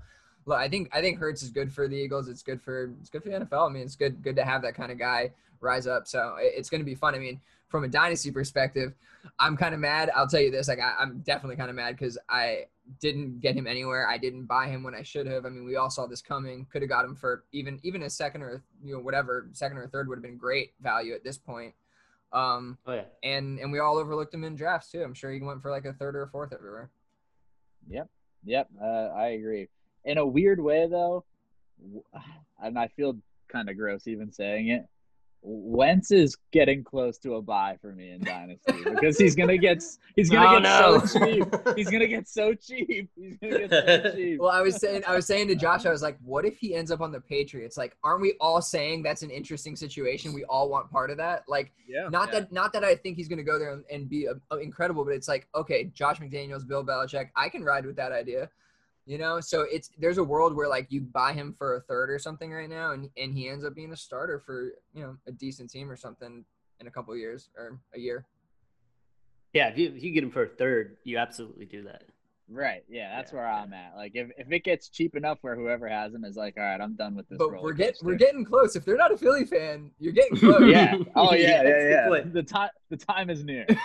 [0.45, 2.27] look, I think I think Hurts is good for the Eagles.
[2.27, 3.69] It's good for it's good for the NFL.
[3.69, 5.31] I mean, it's good good to have that kind of guy
[5.61, 6.07] rise up.
[6.07, 7.15] So it- it's going to be fun.
[7.15, 7.39] I mean,
[7.73, 8.93] from a dynasty perspective,
[9.39, 10.11] I'm kind of mad.
[10.15, 10.67] I'll tell you this.
[10.67, 12.65] Like, I, I'm definitely kind of mad because I
[13.01, 14.07] didn't get him anywhere.
[14.07, 15.47] I didn't buy him when I should have.
[15.47, 16.67] I mean, we all saw this coming.
[16.71, 19.87] Could have got him for even even a second or you know whatever second or
[19.87, 21.73] third would have been great value at this point.
[22.31, 23.05] Um, Oh yeah.
[23.23, 25.01] and and we all overlooked him in drafts too.
[25.01, 26.91] I'm sure he went for like a third or a fourth everywhere.
[28.45, 29.67] Yep, uh, I agree.
[30.05, 31.23] In a weird way, though,
[32.61, 34.85] and I feel kind of gross even saying it.
[35.45, 39.83] Wentz is getting close to a buy for me in Dynasty because he's gonna get
[40.15, 41.05] he's gonna Oh, get no.
[41.05, 41.45] so cheap.
[41.75, 43.09] He's gonna get so cheap.
[43.19, 44.39] He's gonna get so cheap.
[44.39, 46.75] Well, I was saying, I was saying to Josh, I was like, what if he
[46.75, 47.75] ends up on the Patriots?
[47.75, 50.33] Like, aren't we all saying that's an interesting situation?
[50.33, 51.43] We all want part of that.
[51.49, 52.07] Like, Yeah.
[52.09, 52.39] not yeah.
[52.41, 54.57] that, not that I think he's going to go there and, and be uh, uh,
[54.57, 58.49] incredible, but it's like, okay, Josh McDaniels, Bill Belichick, I can ride with that idea.
[59.05, 62.09] You know, so it's there's a world where like you buy him for a third
[62.09, 65.17] or something right now, and and he ends up being a starter for you know
[65.27, 66.45] a decent team or something
[66.79, 68.25] in a couple years or a year.
[69.53, 72.03] Yeah, if you, if you get him for a third, you absolutely do that.
[72.49, 72.83] Right.
[72.89, 73.93] Yeah, that's Yeah, where I'm at.
[73.95, 76.79] Like if, if it gets cheap enough where whoever has him is like, all right,
[76.81, 77.37] I'm done with this.
[77.37, 78.75] But we're getting we're getting close.
[78.75, 80.69] If they're not a Philly fan, you're getting close.
[80.69, 80.95] Yeah.
[81.15, 82.07] Oh yeah, Yeah, yeah, yeah.
[82.09, 82.33] good.
[82.33, 83.65] The time the time is near.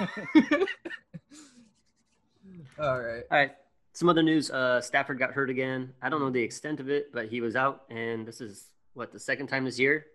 [2.80, 3.22] All right.
[3.30, 3.52] All right.
[3.98, 4.48] Some other news.
[4.48, 5.92] Uh, Stafford got hurt again.
[6.00, 9.10] I don't know the extent of it, but he was out, and this is what
[9.10, 10.06] the second time this year.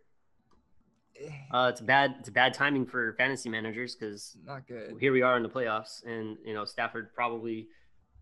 [1.52, 2.15] Uh, it's bad.
[2.22, 4.96] It's bad timing for fantasy managers because Not good.
[5.02, 7.67] here we are in the playoffs, and you know Stafford probably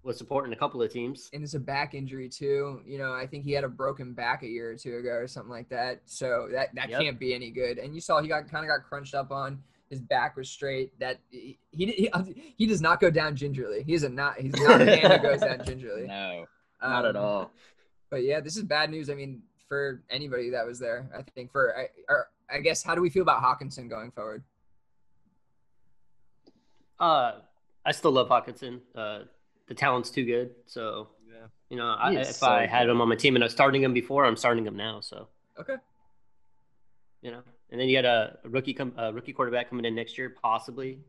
[0.02, 1.30] was supporting a couple of teams.
[1.32, 2.82] and it's a back injury too.
[2.84, 5.28] You know, I think he had a broken back a year or two ago or
[5.28, 6.02] something like that.
[6.06, 7.02] So that that Yep.
[7.02, 7.78] can't be any good.
[7.78, 9.62] And you saw he got kind of got crunched up on.
[9.92, 10.98] His back was straight.
[11.00, 12.10] That he he, he,
[12.58, 13.84] he does not go down gingerly.
[13.84, 16.08] He's a not he's not a man who goes down gingerly.
[16.08, 16.46] no,
[16.82, 17.52] not at Um, all.
[18.10, 19.10] But yeah, this is bad news.
[19.10, 22.96] I mean, for anybody that was there, I think for I, or I guess how
[22.96, 24.44] do we feel about Hockenson going forward?
[27.00, 27.34] Uh,
[27.86, 28.80] I still love Hockenson.
[28.96, 29.20] Uh,
[29.68, 30.52] the talent's too good.
[30.68, 31.48] So Yeah.
[31.70, 33.84] you know, I, if so I had him on my team and I was starting
[33.84, 35.00] him before, I'm starting him now.
[35.02, 35.28] So
[35.60, 35.76] Okay.
[37.22, 37.42] you know,
[37.72, 40.36] and then you got a, a rookie come a rookie quarterback coming in next year,
[40.42, 41.00] possibly.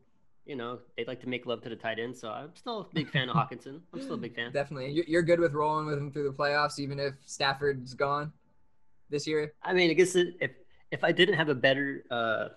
[0.44, 2.94] You know, they'd like to make love to the tight end, so I'm still a
[2.94, 3.80] big fan of Hockenson.
[3.94, 4.50] I'm still a big fan.
[4.52, 4.90] Definitely.
[4.90, 8.32] You're, you're good with rolling with him through the playoffs, even if Stafford's gone
[9.08, 9.52] this year.
[9.62, 10.50] I mean, I guess if
[10.90, 12.48] if I didn't have a better uh,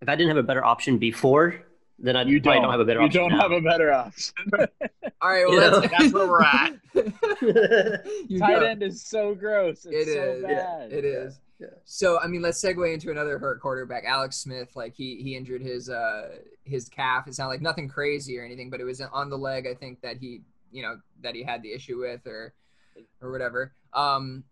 [0.00, 1.54] if I didn't have a better option before,
[2.00, 3.22] then I You probably don't, don't have a better you option.
[3.22, 3.42] You don't now.
[3.42, 4.34] have a better option.
[5.20, 5.44] All right.
[5.46, 6.72] Well, You know, let's, That's where we're at.
[8.28, 8.66] You Tight go.
[8.66, 9.84] end is so gross.
[9.88, 10.42] It's It so is.
[10.42, 10.92] bad.
[10.92, 11.38] It is.
[11.58, 11.66] Yeah.
[11.84, 14.76] So I mean, let's segue into another hurt quarterback, Alex Smith.
[14.76, 17.26] Like he he injured his uh his calf.
[17.26, 19.66] It's not like nothing crazy or anything, but it was on the leg.
[19.66, 22.54] I think that he you know that he had the issue with or
[23.20, 23.72] or whatever.
[23.92, 24.44] Um,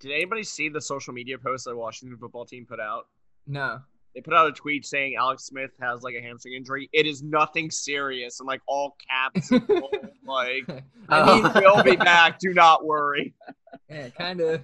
[0.00, 3.06] Did anybody see the social media post that Washington football team put out?
[3.46, 3.80] no.
[4.14, 6.86] They put out a tweet saying Alex Smith has like a hamstring injury.
[6.92, 10.68] It is nothing serious, and like all caps, and bold, like
[11.08, 12.38] I mean, he'll be back.
[12.38, 13.32] Do not worry.
[13.92, 14.62] yeah, kind of.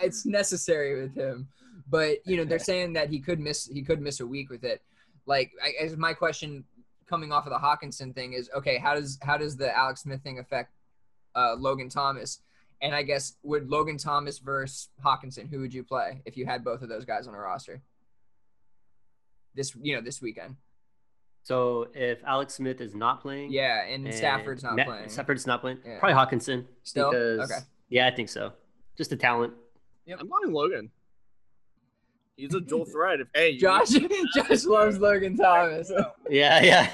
[0.00, 1.48] It's necessary with him,
[1.88, 4.64] but you know they're saying that he could miss he could miss a week with
[4.64, 4.82] it.
[5.26, 6.64] Like, I, as my question
[7.06, 10.22] coming off of the Hockenson thing is, okay, how does how does the Alex Smith
[10.22, 10.72] thing affect
[11.34, 12.40] uh, Logan Thomas?
[12.80, 16.62] And I guess would Logan Thomas versus Hockenson, who would you play if you had
[16.62, 17.82] both of those guys on a roster?
[19.54, 20.56] This you know this weekend,
[21.42, 25.08] So if Alex Smith is not playing, yeah, and, and Stafford's not playing.
[25.08, 25.78] Stafford's not playing.
[25.84, 25.98] Yeah.
[25.98, 26.66] Probably Hockenson.
[26.84, 27.08] Still?
[27.08, 27.58] Okay.
[27.88, 28.52] Yeah, I think so.
[28.96, 29.52] Just the talent.
[30.10, 30.90] I'm going Logan.
[32.36, 33.20] He's a dual threat.
[33.20, 33.88] If hey, Josh
[34.34, 35.90] Josh loves Logan Thomas.
[36.30, 36.90] Yeah, yeah.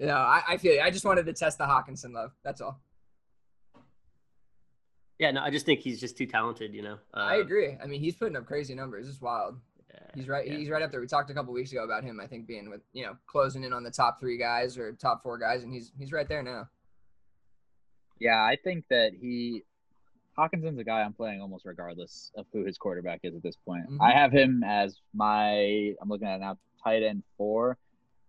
[0.00, 0.80] No, I, I feel you.
[0.80, 2.32] I just wanted to test the Hockenson love.
[2.44, 2.80] That's all.
[5.18, 6.98] Yeah, no, I just think he's just too talented, you know.
[7.12, 7.76] Uh, I agree.
[7.82, 9.08] I mean, he's putting up crazy numbers.
[9.08, 9.58] It's wild.
[9.92, 10.46] yeah, He's right.
[10.46, 10.56] yeah.
[10.56, 11.00] He's right up there.
[11.00, 12.20] We talked a couple weeks ago about him.
[12.20, 15.22] I think being with you know closing in on the top three guys or top
[15.24, 16.68] four guys, and he's he's right there now.
[18.20, 19.62] Yeah, I think that he
[20.38, 23.88] Hockenson's a guy I'm playing almost regardless of who his quarterback is at this point.
[23.90, 23.98] Mhm.
[24.00, 27.76] I have him as my I'm looking at it now tight end four,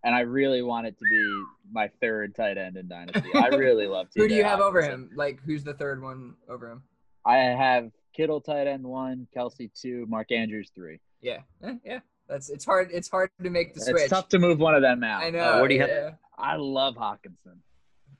[0.03, 3.29] and I really want it to be my third tight end in Dynasty.
[3.35, 4.07] I really love.
[4.15, 5.11] Who do you have over him?
[5.15, 6.83] Like, who's the third one over him?
[7.25, 10.99] I have Kittle tight end one, Kelce two, Mark Andrews three.
[11.21, 11.41] Yeah,
[11.83, 11.99] yeah.
[12.27, 12.89] That's it's hard.
[12.91, 14.01] It's hard to make the switch.
[14.03, 15.21] It's tough to move one of them out.
[15.23, 15.39] I know.
[15.53, 16.11] Uh, where do you have- yeah.
[16.37, 17.57] I love Hockenson.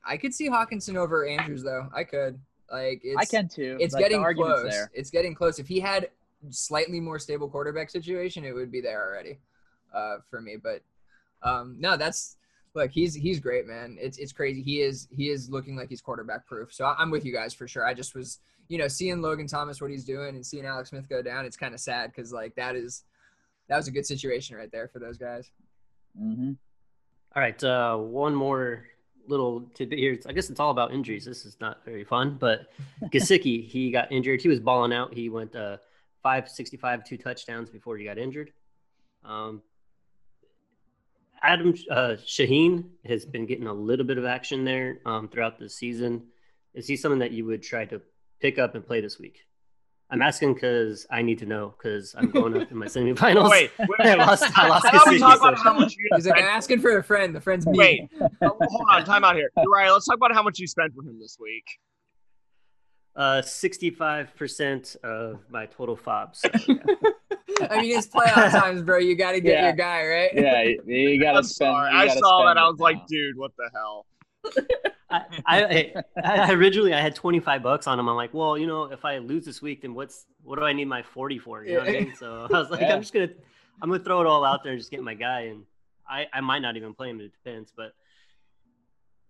[0.06, 1.88] I could see Hockenson over Andrews though.
[1.94, 2.40] I could.
[2.72, 3.78] Like, it's, I can too.
[3.80, 4.74] It's Like, the getting argument's close.
[4.74, 4.92] There.
[4.94, 5.58] It's getting close.
[5.60, 6.10] If he had
[6.52, 9.40] slightly more stable quarterback situation, it would be there already
[9.94, 10.56] uh, for me.
[10.62, 10.82] But
[11.42, 12.38] um, no, that's
[12.76, 12.92] look.
[12.92, 13.98] He's he's great, man.
[14.00, 14.62] It's it's crazy.
[14.62, 16.74] He is he is looking like he's quarterback proof.
[16.74, 17.86] So I- I'm with you guys for sure.
[17.86, 21.10] I just was you know seeing Logan Thomas what he's doing and seeing Alex Smith
[21.10, 21.46] go down.
[21.46, 23.04] It's kind of sad because like that is
[23.68, 25.50] that was a good situation right there for those guys.
[26.18, 26.52] hmm
[27.36, 28.86] All right, uh, one more
[29.30, 30.18] little tidbit here.
[30.28, 31.26] I guess it's all about injuries.
[31.26, 32.72] This is not very fun, but
[33.06, 34.42] Gesicki, he got injured.
[34.42, 35.14] He was balling out.
[35.14, 35.78] He went uh,
[36.24, 38.52] 565, two touchdowns before he got injured.
[39.24, 39.62] Um,
[41.42, 45.70] Adam uh, Shaheen has been getting a little bit of action there um, throughout the
[45.70, 46.24] season.
[46.74, 48.02] Is he something that you would try to
[48.42, 49.46] pick up and play this week?
[50.12, 53.50] I'm asking because I need to know because I'm going up in my semifinals.
[53.50, 54.44] Wait, wait, I lost.
[54.58, 56.98] I lost How about we talk about how much you He's like, I'm asking for
[56.98, 57.36] a friend.
[57.36, 57.78] The friend's me.
[57.78, 58.10] Wait,
[58.42, 59.52] oh, hold on, time out here.
[59.56, 59.92] You're.
[59.92, 61.66] Let's talk about how much you spent for him this week.
[63.16, 66.36] Uh, 65% of my total FAABs.
[66.38, 67.68] So, yeah.
[67.70, 68.98] I mean, it's playoff times, bro.
[69.00, 69.64] You got to get Yeah.
[69.66, 70.30] your guy, right?
[70.34, 71.68] Yeah, you, you gotta I'm spend.
[71.74, 71.92] sorry.
[71.92, 72.58] you I gotta saw that.
[72.58, 74.06] I it was like, dude, what the hell?
[75.12, 78.08] I, I, I originally I had 25 bucks on him.
[78.08, 80.74] I'm like, well, you know, if I lose this week, then what's what do I
[80.74, 81.64] need my 40 for?
[81.64, 82.14] You know what I mean?
[82.18, 82.94] So I was like, Yeah.
[82.94, 83.30] I'm just gonna
[83.82, 85.42] I'm gonna throw it all out there and just get my guy.
[85.42, 85.64] And
[86.08, 87.20] I I might not even play him.
[87.22, 87.94] It depends, but.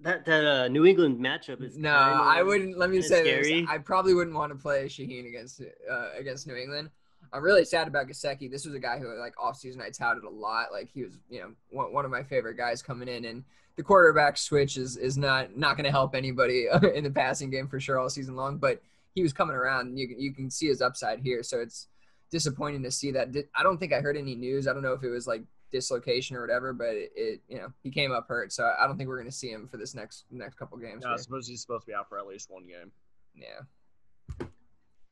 [0.01, 2.77] That, that uh, New England matchup is No, I wouldn't.
[2.77, 3.61] Let me say scary.
[3.61, 6.89] this: I probably wouldn't want to play Shaheen against uh, against New England.
[7.33, 8.49] I'm really sad about Gesicki.
[8.49, 10.67] This was a guy who, like, offseason I touted a lot.
[10.71, 13.43] Like, he was, you know, one, one of my favorite guys coming in, and
[13.79, 17.69] the quarterback switch is is not not going to help anybody in the passing game
[17.69, 18.57] for sure all season long.
[18.57, 18.81] But
[19.15, 21.43] he was coming around, and you can you can see his upside here.
[21.43, 21.87] So it's
[22.29, 23.29] disappointing to see that.
[23.55, 24.67] I don't think I heard any news.
[24.67, 27.71] I don't know if it was like dislocation or whatever, but it, it you know
[27.81, 28.51] he came up hurt.
[28.51, 31.05] So I don't think we're going to see him for this next next couple games.
[31.05, 32.91] No, I suppose he's supposed to be out for at least one game.
[33.33, 34.45] Yeah.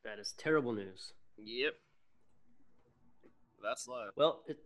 [0.04, 1.14] That is terrible news.
[1.38, 1.72] Yep.
[3.62, 4.10] That's live.
[4.14, 4.58] Well, it,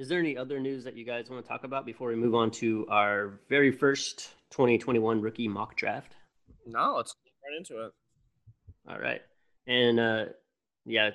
[0.00, 2.34] is there any other news that you guys want to talk about before we move
[2.34, 6.16] on to our very first 2021 rookie mock draft?
[6.66, 7.92] No, let's get right into it.
[8.88, 9.20] All right.
[9.66, 10.24] And uh,
[10.86, 11.10] yeah,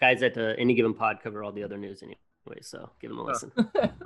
[0.00, 2.16] guys at uh, any given pod cover all the other news anyway,
[2.60, 3.26] so give them a Oh.
[3.26, 3.52] listen.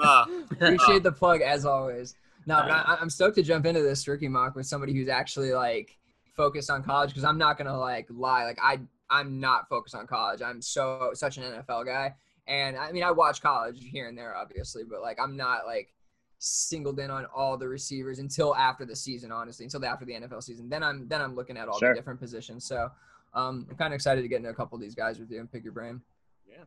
[0.03, 0.27] Ah.
[0.53, 2.15] Appreciate the plug as always.
[2.45, 5.09] No, but Uh, I, I'm stoked to jump into this rookie mock with somebody who's
[5.09, 5.97] actually like
[6.37, 8.45] focused on college because I'm not gonna like lie.
[8.45, 10.43] Like I, I'm not focused on college.
[10.43, 12.15] I'm so such an NFL guy,
[12.49, 15.95] and I mean I watch college here and there, obviously, but like I'm not like
[16.41, 19.31] singled in on all the receivers until after the season.
[19.31, 20.69] Honestly, until after the NFL season.
[20.69, 21.91] Then I'm then I'm looking at all Sure.
[21.91, 22.65] the different positions.
[22.65, 22.91] So
[23.35, 25.41] um, I'm kind of excited to get into a couple of these guys with you
[25.41, 26.01] and pick your brain.
[26.49, 26.65] Yeah.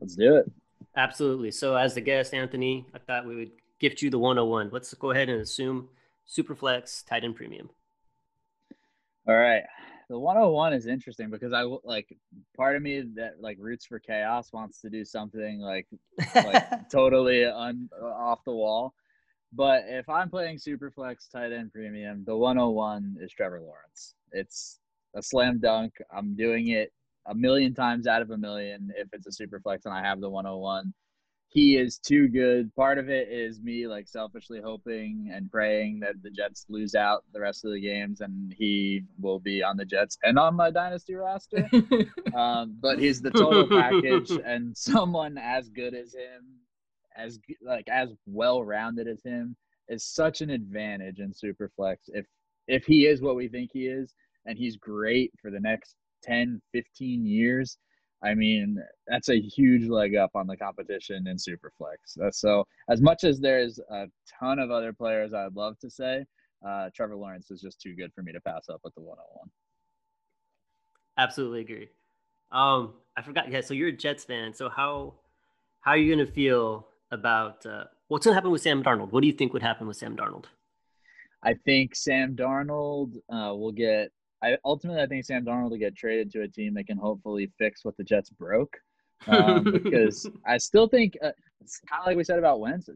[0.00, 0.50] Let's do it.
[0.96, 1.50] Absolutely.
[1.50, 4.70] So, as the guest, Anthony, I thought we would gift you the 101.
[4.72, 5.88] Let's go ahead and assume
[6.28, 7.70] Superflex tight end premium.
[9.26, 9.62] All right.
[10.12, 12.14] The 101 is interesting because I like
[12.54, 15.86] part of me that like roots for chaos wants to do something like
[16.34, 18.92] like totally un, off the wall.
[19.54, 24.14] But if I'm playing Superflex tight end premium, the 101 is Trevor Lawrence.
[24.32, 24.80] It's
[25.16, 25.94] a slam dunk.
[26.14, 26.92] I'm doing it
[27.26, 30.28] a million times out of a million if it's a Superflex and I have the
[30.28, 30.92] 101.
[31.52, 32.74] He is too good.
[32.76, 37.24] Part of it is me like selfishly hoping and praying that the Jets lose out
[37.34, 40.70] the rest of the games and he will be on the Jets and on my
[40.70, 41.68] dynasty roster
[42.34, 46.56] um, but he's the total package and someone as good as him
[47.16, 49.54] as like as well rounded as him
[49.88, 52.24] is such an advantage in superflex if
[52.66, 54.14] if he is what we think he is
[54.46, 57.76] and he's great for the next 10 15 years
[58.22, 63.00] i mean that's a huge leg up on the competition in superflex Uh, so as
[63.00, 64.06] much as there's a
[64.40, 66.24] ton of other players i'd love to say
[66.66, 69.50] uh, trevor lawrence is just too good for me to pass up with the 101
[71.18, 71.88] Absolutely agree.
[72.50, 73.50] Um, I forgot.
[73.50, 74.54] Yeah, so you're a Jets fan.
[74.54, 75.14] So how
[75.80, 79.12] how are you gonna feel about uh, what's gonna happen with Sam Darnold?
[79.12, 80.46] What do you think would happen with Sam Darnold?
[81.42, 84.10] I think Sam Darnold uh, will get.
[84.42, 87.50] I ultimately I think Sam Darnold will get traded to a team that can hopefully
[87.58, 88.76] fix what the Jets broke.
[89.28, 92.88] Um, because I still think uh, it's kind of like we said about Wentz.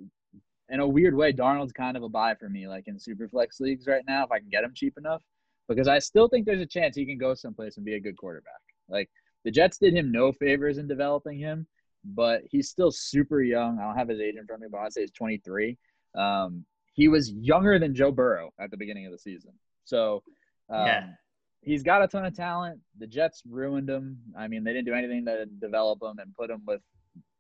[0.69, 3.61] In a weird way, Darnold's kind of a buy for me, like in super flex
[3.61, 5.23] leagues right now, if I can get him cheap enough.
[5.69, 8.17] Because I still think there's a chance he can go someplace and be a good
[8.17, 8.61] quarterback.
[8.89, 9.09] Like
[9.45, 11.67] the Jets did him no favors in developing him,
[12.05, 13.79] but he's still super young.
[13.79, 15.79] I don't have his age in front of me, but I'd say he's 23.
[16.17, 19.53] Um, he was younger than Joe Burrow at the beginning of the season.
[19.85, 20.23] So
[20.69, 21.07] um, Yeah.
[21.67, 22.81] He's got a ton of talent.
[22.97, 24.19] The Jets ruined him.
[24.39, 26.81] I mean, they didn't do anything to develop him and put him with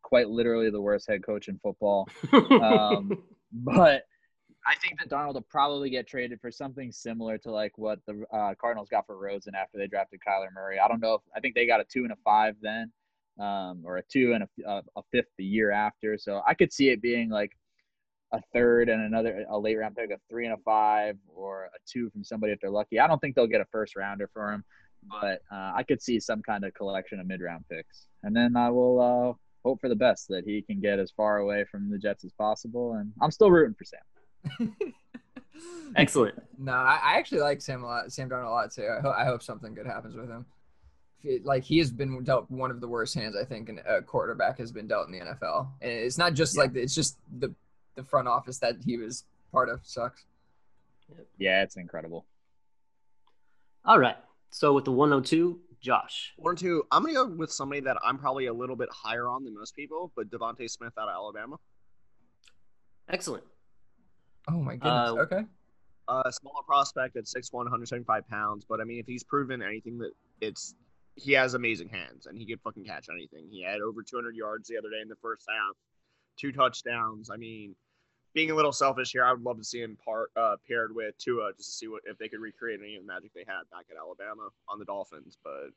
[0.02, 2.08] quite literally the worst head coach in football.
[2.32, 4.02] Um, but
[4.66, 8.24] I think that Darnold will probably get traded for something similar to like what the
[8.32, 10.80] uh, Cardinals got for Rosen after they drafted Kyler Murray.
[10.80, 12.90] I don't know if I think they got a two and a five then,
[13.38, 16.18] um, or a two and a, a, a fifth the year after.
[16.18, 17.52] So I could see it being like
[18.32, 21.78] a third and another a late round pick, a three and a five, or a
[21.86, 22.98] two from somebody if they're lucky.
[23.00, 24.64] I don't think they'll get a first rounder for him,
[25.08, 28.56] but uh, I could see some kind of collection of mid round picks, and then
[28.56, 29.32] I will uh,
[29.68, 32.32] hope for the best that he can get as far away from the Jets as
[32.32, 32.94] possible.
[32.94, 34.74] And I'm still rooting for Sam.
[35.96, 36.34] Excellent.
[36.58, 38.86] No, I, I actually like Sam a lot, Sam Darnold a lot too.
[38.86, 40.44] I, ho- I hope something good happens with him.
[41.22, 44.58] He- Like he has been dealt one of the worst hands I think a quarterback
[44.58, 46.62] has been dealt in the NFL, and it's not just Yeah.
[46.62, 47.54] like it's just the
[47.96, 50.24] the front office that he was part of sucks.
[51.38, 52.26] Yeah, it's incredible.
[53.84, 54.16] All right.
[54.50, 56.32] So with the 102, Josh.
[56.36, 56.84] One or two.
[56.90, 59.76] I'm gonna go with somebody that I'm probably a little bit higher on than most
[59.76, 61.56] people, but DeVonta Smith out of Alabama.
[63.08, 63.44] Excellent.
[64.48, 65.10] Oh my goodness.
[65.10, 65.44] Uh, okay.
[66.08, 70.12] Uh, smaller prospect at 6'1", 175 pounds, but I mean, if he's proven anything, that
[70.40, 70.74] it's
[71.16, 73.48] he has amazing hands and he could fucking catch anything.
[73.50, 75.74] He had over 200 yards the other day in the first half,
[76.38, 77.30] two touchdowns.
[77.30, 77.74] I mean,
[78.36, 81.16] being a little selfish here, I would love to see him part uh, paired with
[81.16, 83.62] Tua just to see what if they could recreate any of the magic they had
[83.72, 85.38] back at Alabama on the Dolphins.
[85.42, 85.70] But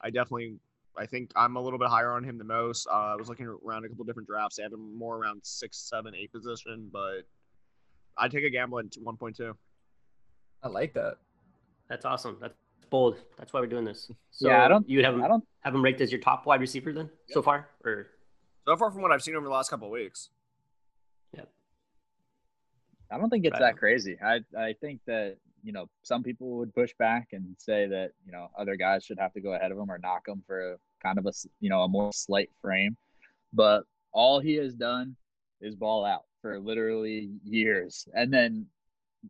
[0.00, 0.56] I definitely,
[0.96, 2.86] I think I'm a little bit higher on him than most.
[2.90, 4.58] Uh, I was looking around a couple different drafts.
[4.58, 7.24] I have him more around six, seven, eight position, but
[8.16, 9.52] I'd take a gamble at 1.2.
[10.62, 11.18] I like that.
[11.90, 12.38] That's awesome.
[12.40, 12.54] That's
[12.88, 13.18] bold.
[13.36, 14.10] That's why we're doing this.
[14.30, 15.44] So Yeah, I don't- You would have him I don't.
[15.60, 18.06] have him ranked as your top wide receiver then so far, or
[18.66, 20.30] So far from what I've seen over the last couple of weeks.
[23.12, 24.16] I don't think it's Right that crazy.
[24.24, 28.32] I I think that you know some people would push back and say that you
[28.32, 30.76] know other guys should have to go ahead of him or knock him for a,
[31.02, 32.96] kind of a you know a more slight frame,
[33.52, 35.16] but all he has done
[35.60, 38.66] is ball out for literally years, and then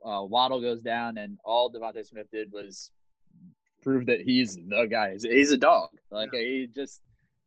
[0.04, 2.90] uh, Waddle goes down, and all DeVonta Smith did was
[3.82, 5.12] prove that he's the guy.
[5.12, 5.88] He's, he's a dog.
[6.10, 7.00] Like he just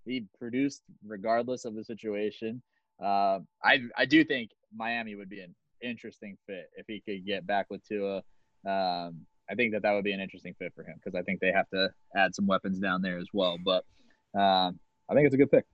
[0.06, 2.62] he produced regardless of the situation.
[3.02, 7.46] Uh, I I do think Miami would be an interesting fit if he could get
[7.46, 8.18] back with Tua.
[8.66, 11.40] Um, I think that that would be an interesting fit for him because I think
[11.40, 13.58] they have to add some weapons down there as well.
[13.64, 13.86] But
[14.34, 15.66] um, I think it's a good pick.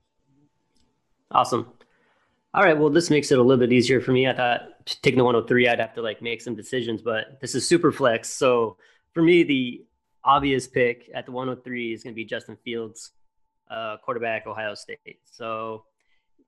[1.32, 1.72] awesome.
[2.54, 4.28] All right, well, this makes it a little bit easier for me.
[4.28, 7.66] I thought taking the 103, I'd have to like make some decisions, but this is
[7.66, 8.30] super flex.
[8.30, 8.76] So
[9.14, 9.86] for me, the
[10.26, 13.12] obvious pick at the 103 is going to be Justin Fields,
[13.70, 15.20] uh, quarterback, Ohio State.
[15.26, 15.86] So,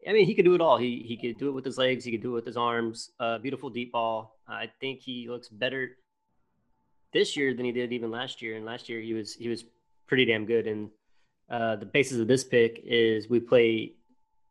[0.07, 0.77] I mean, he could do it all.
[0.77, 2.03] He he could do it with his legs.
[2.03, 3.11] He could do it with his arms.
[3.19, 4.37] Uh, beautiful deep ball.
[4.47, 5.97] I think he looks better
[7.13, 8.57] this year than he did even last year.
[8.57, 9.63] And last year he was he was
[10.07, 10.67] pretty damn good.
[10.67, 10.89] And
[11.49, 13.93] uh, the basis of this pick is we play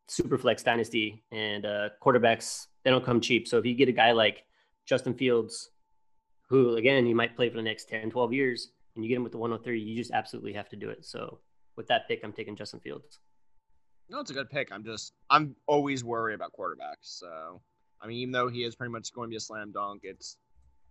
[0.08, 3.48] Superflex Dynasty, and uh, quarterbacks they don't come cheap.
[3.48, 4.44] So if you get a guy like
[4.86, 5.70] Justin Fields,
[6.48, 9.22] who again you might play for the next 10, 12 years, and you get him
[9.22, 11.04] with the 103, you just absolutely have to do it.
[11.04, 11.38] So
[11.76, 13.20] with that pick, I'm taking Justin Fields.
[14.08, 14.70] No, it's a good pick.
[14.72, 17.02] I'm just I'm always worried about quarterbacks.
[17.02, 17.60] So
[18.00, 20.36] I mean, even though he is pretty much going to be a slam dunk, it's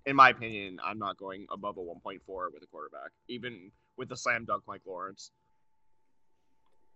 [0.05, 2.19] in my opinion, I'm not going above a 1.4
[2.53, 5.31] with a quarterback, even with a slam dunk like Lawrence.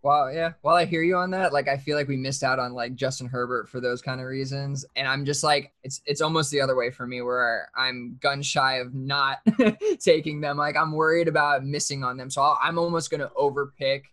[0.01, 0.53] Well, yeah.
[0.61, 2.93] While I hear you on that, like I feel like we missed out on like
[2.93, 6.61] Justin Herbert for those kind of reasons, and I'm just like it's it's almost the
[6.61, 9.39] other way for me where I'm gun shy of not
[9.99, 10.57] taking them.
[10.57, 14.03] Like I'm worried about missing on them, so I'll, I'm almost gonna overpick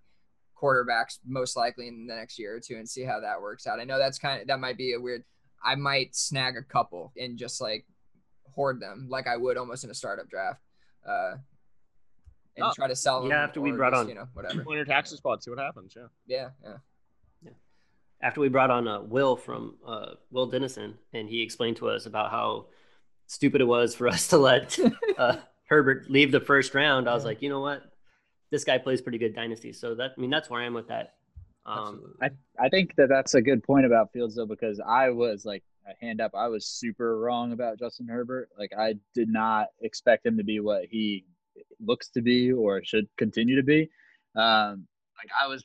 [0.63, 3.81] quarterbacks most likely in the next year or two and see how that works out.
[3.81, 5.25] I know that's kind of that might be a weird.
[5.65, 7.85] I might snag a couple and just like
[8.55, 10.61] hoard them like I would almost in a startup draft.
[11.07, 11.35] Uh,
[12.57, 13.31] and Oh, try to sell them.
[13.31, 14.63] yeah, after we brought just, on- you know, whatever.
[14.69, 15.95] On your taxi spot, see what happens.
[15.97, 16.07] Yeah.
[16.27, 16.49] Yeah,
[17.45, 17.51] yeah.
[18.21, 22.07] after we brought on uh, Will from uh, Will Dennison, and he explained to us
[22.07, 22.67] about how
[23.27, 24.79] stupid it was for us to let
[25.19, 27.09] uh, Herbert leave the first round.
[27.09, 27.29] I was Yeah.
[27.29, 27.83] like, you know what,
[28.53, 29.73] this guy plays pretty good dynasty.
[29.73, 31.15] So that I mean, that's where I am with that.
[31.65, 35.45] Um, I, I think that that's a good point about Fields though because I was
[35.45, 36.33] like a hand up.
[36.35, 38.51] I was super wrong about Justin Herbert.
[38.59, 41.25] Like I did not expect him to be what he
[41.81, 43.91] looks to be or should continue to be.
[44.37, 44.87] Um
[45.17, 45.65] like I was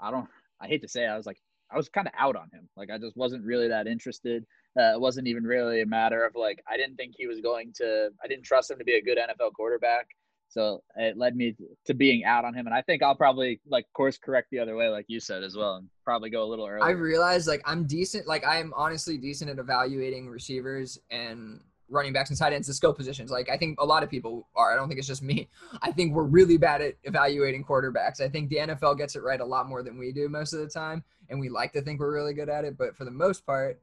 [0.00, 0.28] I don't
[0.60, 1.38] I hate to say it, I was like
[1.70, 2.68] I was kind of out on him.
[2.76, 4.44] Like I just wasn't really that interested.
[4.78, 7.72] Uh, it wasn't even really a matter of like I didn't think he was going
[7.76, 10.08] to I didn't trust him to be a good NFL quarterback
[10.54, 13.86] so it led me to being out on him, and I think I'll probably like
[13.92, 16.64] course correct the other way, like you said as well, and probably go a little
[16.64, 16.80] early.
[16.80, 22.30] I realized like I'm decent, like I'm honestly decent at evaluating receivers and running backs
[22.30, 23.32] and tight ends, the skill positions.
[23.32, 24.72] Like I think a lot of people are.
[24.72, 25.48] I don't think it's just me.
[25.82, 28.20] I think we're really bad at evaluating quarterbacks.
[28.20, 30.60] I think the NFL gets it right a lot more than we do most of
[30.60, 33.10] the time, and we like to think we're really good at it, but for the
[33.10, 33.80] most part,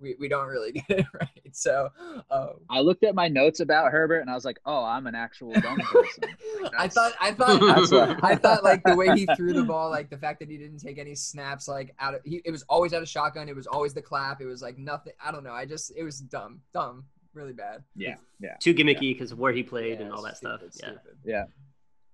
[0.00, 1.28] we, we don't really get it right.
[1.52, 1.88] So
[2.30, 5.14] uh, I looked at my notes about Herbert, and I was like, "Oh, I'm an
[5.14, 6.24] actual dumb person."
[6.76, 10.18] I thought I thought I thought like the way he threw the ball, like the
[10.18, 13.02] fact that he didn't take any snaps, like out of he, it was always out
[13.02, 13.48] of shotgun.
[13.48, 14.40] It was always the clap.
[14.40, 15.12] It was like nothing.
[15.24, 15.52] I don't know.
[15.52, 17.04] I just it was dumb, dumb,
[17.34, 17.84] really bad.
[17.94, 20.60] yeah, yeah, too gimmicky because of where he played and all that stuff.
[20.70, 21.34] stupid, Yeah.
[21.36, 21.44] yeah,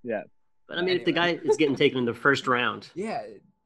[0.02, 0.22] yeah.
[0.68, 3.22] But I mean, if the guy is getting taken in the first round Yeah,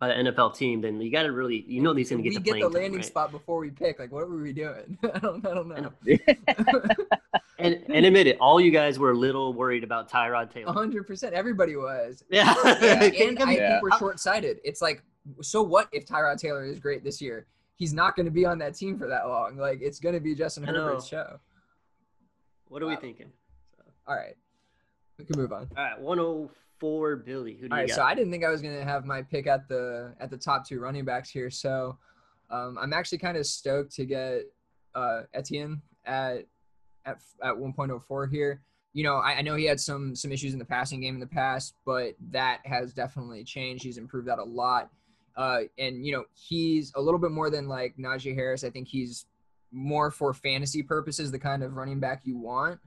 [0.08, 2.34] by an NFL team, then you got to really, you know, he's going to we
[2.34, 3.04] get the get playing the time, landing right?
[3.04, 3.98] spot before we pick.
[3.98, 4.98] Like, what were we doing?
[5.14, 5.92] I don't, I don't know.
[6.06, 6.82] know.
[7.56, 10.72] And and admit it, all you guys were a little worried about Tyrod Taylor.
[10.72, 11.34] hundred percent.
[11.34, 12.24] Everybody was.
[12.30, 12.52] Yeah.
[12.82, 13.68] Yeah, and come- I Yeah.
[13.80, 14.58] think we're short sighted.
[14.64, 15.02] It's like,
[15.40, 17.46] so what if Tyrod Taylor is great this year?
[17.76, 19.56] He's not going to be on that team for that long.
[19.56, 21.38] Like, it's going to be Justin Herbert's show.
[22.68, 23.30] What are we thinking?
[23.76, 24.36] So, All right,
[25.16, 25.68] we can move on.
[25.76, 26.50] all right, 104.
[26.78, 27.56] For Billy.
[27.56, 27.96] Who do All you right, got?
[27.96, 30.66] so I didn't think I was gonna have my pick at the at the top
[30.66, 31.50] two running backs here.
[31.50, 31.98] So
[32.50, 34.42] um, I'm actually kind of stoked to get
[34.94, 36.46] uh, Etienne at
[37.04, 38.62] at at 1.04 here.
[38.92, 41.20] You know, I, I know he had some some issues in the passing game in
[41.20, 43.84] the past, but that has definitely changed.
[43.84, 44.90] He's improved that a lot.
[45.36, 48.62] Uh, and you know, he's a little bit more than like Najee Harris.
[48.62, 49.26] I think he's
[49.72, 52.78] more for fantasy purposes, the kind of running back you want.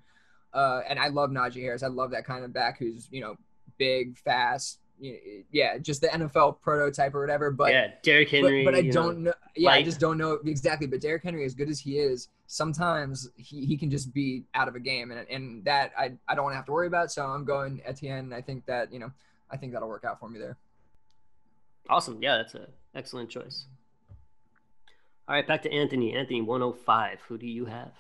[0.54, 1.84] Uh, and I love Najee Harris.
[1.84, 3.36] I love that kind of back who's you know
[3.78, 4.80] big, fast.
[5.00, 5.14] Know,
[5.52, 7.52] yeah, just the NFL prototype or whatever.
[7.52, 8.66] But yeah, Derrick but, Henry.
[8.66, 9.34] but I don't know.
[9.56, 10.88] Yeah, I just don't know exactly.
[10.88, 14.68] But Derrick Henry, as good as he is, sometimes he, he can just be out
[14.68, 17.12] of a game, and and that I I don't want to have to worry about.
[17.12, 18.34] So I'm going Etienne.
[18.34, 19.12] I think that you know
[19.52, 20.58] I think that'll work out for me there.
[21.90, 22.18] Awesome.
[22.22, 23.66] Yeah, that's an excellent choice.
[25.28, 26.16] All right, back to Anthony.
[26.16, 27.20] Anthony, 105.
[27.28, 27.92] Who do you have?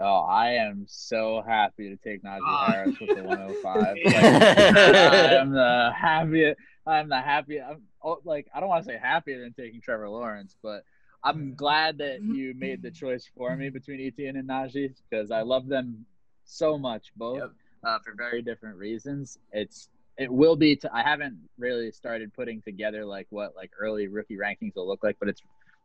[0.00, 2.70] Oh, I am so happy to take Najee Ah.
[2.72, 3.96] Harris with the 105.
[4.04, 6.60] Like, I am the happiest.
[6.86, 7.66] I'm the happiest.
[7.68, 10.84] I'm oh, like I don't want to say happier than taking Trevor Lawrence, but
[11.24, 15.42] I'm glad that you made the choice for me between Etienne and Najee because I
[15.42, 16.06] love them
[16.44, 17.50] so much both Yep.
[17.84, 19.38] uh, for very different reasons.
[19.52, 20.76] It's it will be.
[20.76, 25.02] To, I haven't really started putting together like what like early rookie rankings will look
[25.02, 25.42] like, but it's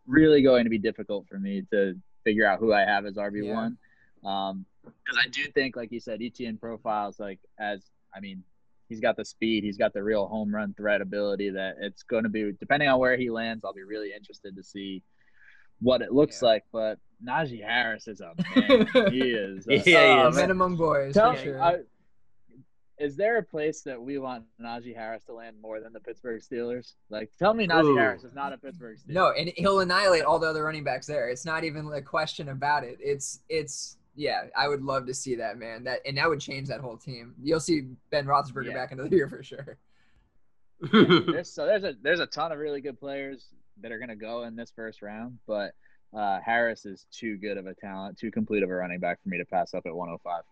[0.07, 3.51] really going to be difficult for me to figure out who I have as RB
[3.51, 3.66] one.
[3.66, 3.78] Um,
[4.26, 7.84] Um, because I do think, like you said, Etienne profiles like as
[8.15, 8.43] I mean,
[8.89, 12.24] he's got the speed, he's got the real home run threat ability that it's going
[12.24, 13.63] to be depending on where he lands.
[13.65, 15.01] I'll be really interested to see
[15.80, 16.47] what it looks Yeah.
[16.49, 16.63] like.
[16.71, 19.11] But Najee Harris is a man.
[19.11, 19.67] he is.
[19.69, 20.36] a- Yeah, he is.
[20.36, 20.36] man.
[20.36, 21.13] Men among boys.
[21.13, 21.61] Tell for me, sure.
[21.61, 21.78] I,
[22.99, 26.41] is there a place that we want Najee Harris to land more than the Pittsburgh
[26.41, 26.93] Steelers?
[27.09, 27.95] Like, tell me Najee Ooh.
[27.97, 29.13] Harris is not a Pittsburgh Steelers.
[29.13, 31.28] No, and he'll annihilate all the other running backs there.
[31.30, 32.97] It's not even a question about it.
[33.01, 35.84] It's it's yeah, I would love to see that man.
[35.86, 37.34] That and that would change that whole team.
[37.41, 38.74] You'll see Ben Roethlisberger Yeah.
[38.74, 39.78] back into the year for sure.
[40.91, 43.47] there's so there's a there's a ton of really good players
[43.82, 45.74] that are going to go in this first round, but
[46.16, 49.30] uh, Harris is too good of a talent, too complete of a running back for
[49.30, 50.43] me to pass up at 105.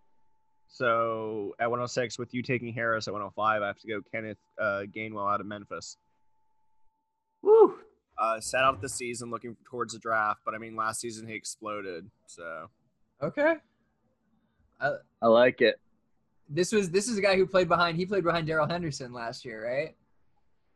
[0.67, 4.83] So at 106, with you taking Harris at 105, I have to go Kenneth uh,
[4.95, 5.97] Gainwell out of Memphis.
[7.41, 7.75] Woo.
[8.17, 11.33] Uh, set out the season looking towards the draft, but I mean, last season he
[11.35, 12.09] exploded.
[12.27, 12.69] So
[13.21, 13.55] Okay.
[14.79, 14.91] I
[15.21, 15.79] I like it.
[16.49, 19.45] This was this is a guy who played behind he played behind Darrell Henderson last
[19.45, 19.95] year, right?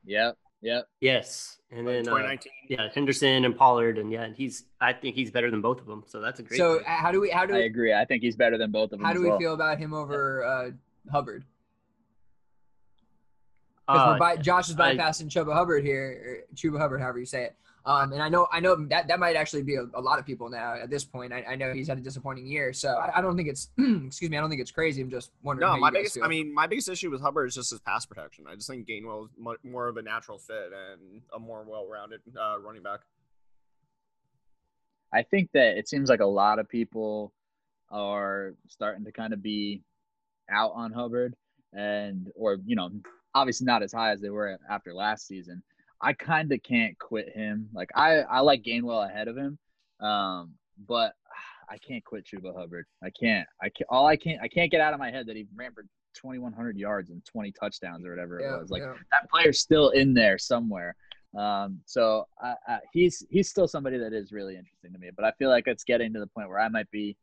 [0.05, 0.87] Yep, yep.
[1.01, 1.57] Yes.
[1.71, 2.51] And then, uh, 2019.
[2.69, 3.97] yeah, Henderson and Pollard.
[3.97, 6.03] And yeah, he's, I think he's better than both of them.
[6.05, 6.57] So that's a great.
[6.57, 6.87] So pick.
[6.87, 7.93] uh, how do we how do I agree.
[7.93, 9.05] I think he's better than both of them.
[9.05, 9.39] how do we well.
[9.39, 10.71] feel about him over uh,
[11.11, 11.43] Hubbard?
[13.87, 17.19] Because Uh, we're by, Josh is I- bypassing Chuba Hubbard here, or Chuba Hubbard, however
[17.19, 17.55] you say it.
[17.87, 20.25] Um, and I know, I know that that might actually be a, a lot of
[20.25, 21.31] people now at this point.
[21.31, 24.31] I, I know he's had a disappointing year, so I, I don't think it's, excuse
[24.31, 25.03] me, I don't think it's crazy.
[25.03, 25.71] I'm just wondering.
[25.71, 26.17] No, my biggest.
[26.23, 28.45] I mean, my biggest issue with Hubbard is just his pass protection.
[28.49, 32.21] I just think Gainwell is mu- more of a natural fit and a more well-rounded
[32.39, 33.01] uh, running back.
[35.13, 37.33] I think that it seems like a lot of people
[37.91, 39.83] are starting to kind of be
[40.49, 41.35] out on Hubbard
[41.73, 42.89] and or you know
[43.33, 45.61] obviously not as high as they were after last season.
[46.05, 47.67] I kind of can't quit him.
[47.73, 49.57] Like I I like Gainwell ahead of him.
[49.99, 50.53] Um
[50.87, 51.13] but
[51.69, 52.85] I can't quit Chuba Hubbard.
[53.03, 53.47] I can't.
[53.59, 55.73] I can't all I can't I can't get out of my head that he ran
[55.73, 55.83] for
[56.13, 58.69] 2100 yards and 20 touchdowns or whatever yeah, it was.
[58.69, 58.93] Like yeah.
[59.11, 60.95] that player's still in there somewhere.
[61.35, 65.09] Um, so I, I, he's he's still somebody that is really interesting to me.
[65.13, 67.17] But I feel like it's getting to the point where I might be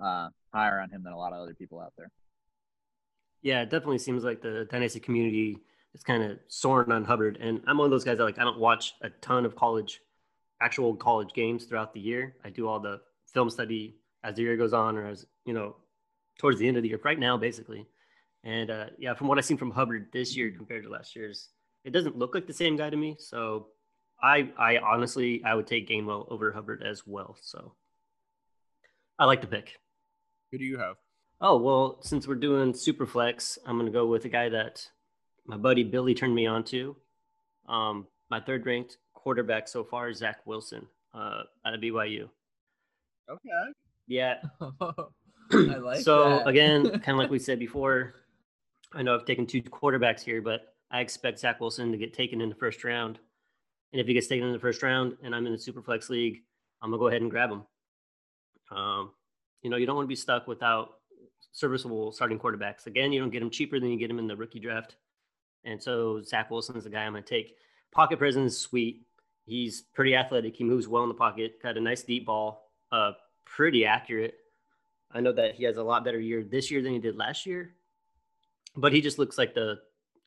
[0.00, 2.10] uh, higher on him than a lot of other people out there.
[3.42, 5.58] Yeah, it definitely seems like the dynasty community
[5.94, 7.38] is kind of soaring on Hubbard.
[7.40, 10.00] And I'm one of those guys that like I don't watch a ton of college,
[10.60, 12.36] actual college games throughout the year.
[12.44, 13.00] I do all the
[13.32, 15.76] film study as the year goes on, or as you know,
[16.38, 17.00] towards the end of the year.
[17.02, 17.86] Right now, basically.
[18.44, 21.48] And uh, yeah, from what I've seen from Hubbard this year compared to last year's,
[21.84, 23.16] it doesn't look like the same guy to me.
[23.18, 23.68] So
[24.22, 27.36] I, I honestly, I would take Gainwell over Hubbard as well.
[27.42, 27.74] So
[29.18, 29.76] I like the pick.
[30.50, 30.96] Who do you have?
[31.40, 34.88] Oh, well, since we're doing Superflex, I'm going to go with a guy that
[35.48, 36.94] my buddy Billy turned me on to.
[37.68, 42.28] Um, my third ranked quarterback so far is Zach Wilson uh, out of BYU.
[43.28, 43.72] Okay.
[44.06, 44.36] Yeah.
[44.60, 44.92] I
[45.52, 46.02] like that.
[46.04, 46.46] so, that.
[46.46, 48.14] again, kind of like we said before,
[48.92, 52.40] I know I've taken two quarterbacks here, but I expect Zach Wilson to get taken
[52.40, 53.18] in the first round.
[53.92, 56.42] And if he gets taken in the first round and I'm in the Superflex league,
[56.82, 57.62] I'm going to go ahead and grab him.
[58.70, 59.10] Um,
[59.62, 60.98] you know, you don't want to be stuck without
[61.52, 62.86] serviceable starting quarterbacks.
[62.86, 64.96] Again, you don't get them cheaper than you get them in the rookie draft.
[65.68, 67.56] And so Zach Wilson is the guy I'm going to take.
[67.92, 69.02] Pocket presence is sweet.
[69.44, 70.56] He's pretty athletic.
[70.56, 71.62] He moves well in the pocket.
[71.62, 72.70] Got a nice deep ball.
[72.90, 73.12] Uh,
[73.44, 74.34] pretty accurate.
[75.12, 77.44] I know that he has a lot better year this year than he did last
[77.46, 77.74] year,
[78.76, 79.78] but he just looks like the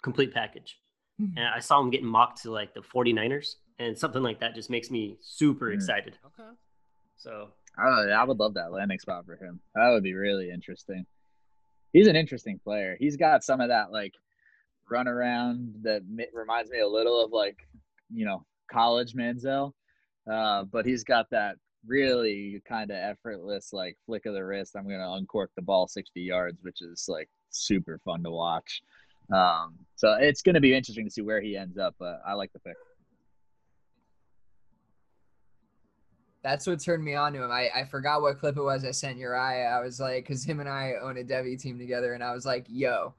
[0.01, 0.79] complete package.
[1.19, 1.37] Hmm.
[1.37, 4.69] And I saw him getting mocked to like the 49ers, and something like that just
[4.69, 5.75] makes me super Mm.
[5.75, 6.17] excited.
[6.25, 6.49] Okay.
[7.17, 9.59] So I, I would love that landing spot for him.
[9.75, 11.05] That would be really interesting.
[11.93, 12.95] He's an interesting player.
[12.99, 14.15] He's got some of that like
[14.91, 17.57] run around that mi- reminds me a little of like
[18.13, 19.71] you know college Manziel,
[20.31, 21.55] uh, but he's got that
[21.87, 24.75] really kind of effortless like flick of the wrist.
[24.75, 28.81] I'm gonna uncork the ball 60 yards, which is like super fun to watch.
[29.33, 31.95] Um, so it's gonna be interesting to see where he ends up.
[31.97, 32.75] But I like the pick.
[36.43, 37.51] That's what turned me on to him.
[37.51, 39.67] I, I forgot what clip it was I sent Uriah.
[39.67, 42.47] I was like, because him and I own a Devy team together, and I was
[42.47, 43.13] like, yo,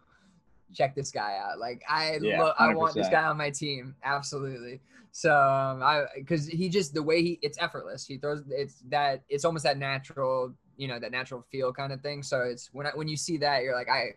[0.74, 1.58] check this guy out.
[1.58, 3.94] Like, I Yeah, lo- I want this guy on my team.
[4.02, 4.80] Absolutely.
[5.12, 8.06] So um, I because he just the way he it's effortless.
[8.06, 12.00] He throws it's that it's almost that natural you know that natural feel kind of
[12.00, 12.22] thing.
[12.22, 14.12] So it's when I, when you see that you're like I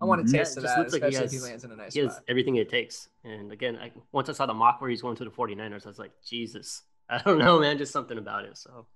[0.00, 1.40] I want to Yeah, taste it of just that, looks like he especially if he
[1.40, 2.24] lands in a nice he has spot.
[2.28, 3.08] everything it takes.
[3.24, 5.90] And again, I, once I saw the mock where he's going to the 49ers, I
[5.90, 8.56] was like, Jesus, I don't know, man, just something about it.
[8.58, 8.86] So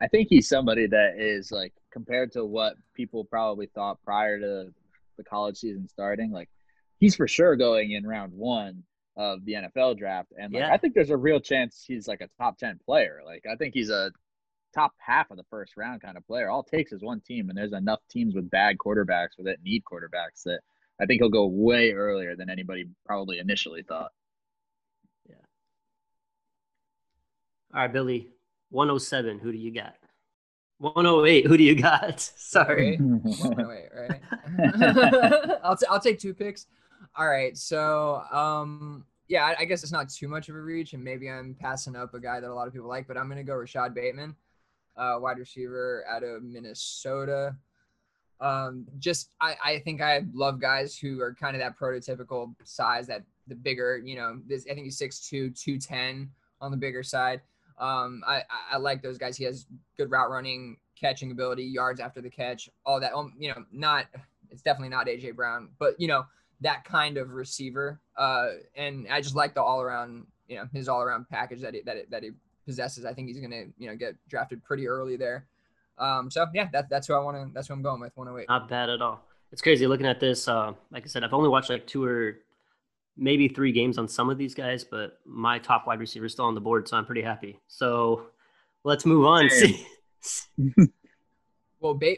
[0.00, 4.72] I think he's somebody that is like compared to what people probably thought prior to
[5.16, 6.30] the college season starting.
[6.30, 6.48] Like
[6.98, 8.84] he's for sure going in round one
[9.16, 10.72] of the NFL draft, and like Yeah.
[10.72, 13.20] I think there's a real chance he's like a top ten player.
[13.24, 14.10] Like I think he's a
[14.74, 16.50] top half of the first round kind of player.
[16.50, 19.62] All it takes is one team, and there's enough teams with bad quarterbacks or that
[19.62, 20.60] need quarterbacks that
[21.00, 24.10] I think he'll go way earlier than anybody probably initially thought.
[25.28, 25.36] Yeah.
[27.74, 28.30] All right, Billy,
[28.70, 29.38] 107.
[29.38, 29.94] Who do you got?
[30.84, 31.46] 108.
[31.46, 32.20] Who do you got?
[32.36, 32.98] Sorry.
[33.00, 34.20] Wait, wait, right?
[35.64, 36.66] I'll, t- I'll take two picks.
[37.16, 37.56] All right.
[37.56, 41.30] So, um, yeah, I, I guess it's not too much of a reach, and maybe
[41.30, 43.44] I'm passing up a guy that a lot of people like, but I'm going to
[43.44, 44.36] go Rashod Bateman,
[44.96, 47.56] uh, wide receiver out of Minnesota.
[48.40, 53.06] Um, just, I, I think I love guys who are kind of that prototypical size,
[53.06, 56.30] that the bigger, you know, this, I think he's 6'2, 210
[56.60, 57.40] on the bigger side.
[57.78, 59.36] Um, I, I, like those guys.
[59.36, 59.66] He has
[59.96, 63.12] good route running, catching ability, yards after the catch, all that.
[63.12, 64.06] Um, you know, not
[64.50, 66.24] it's definitely not AJ Brown, but you know
[66.60, 68.00] that kind of receiver.
[68.16, 71.74] Uh, and I just like the all around, you know, his all around package that
[71.74, 72.30] he, that he, that he
[72.64, 73.04] possesses.
[73.04, 75.46] I think he's gonna you know get drafted pretty early there.
[75.98, 77.52] Um, so yeah, that, that's who I want to.
[77.52, 78.16] That's who I'm going with.
[78.16, 78.48] 108.
[78.48, 79.24] Not bad at all.
[79.52, 80.48] It's crazy looking at this.
[80.48, 82.38] Uh, like I said, I've only watched like two or
[83.16, 86.46] maybe three games on some of these guys, but my top wide receiver is still
[86.46, 87.60] on the board, so I'm pretty happy.
[87.68, 88.26] So
[88.84, 89.48] let's move on.
[89.50, 89.76] Same.
[91.80, 92.16] Well, ba-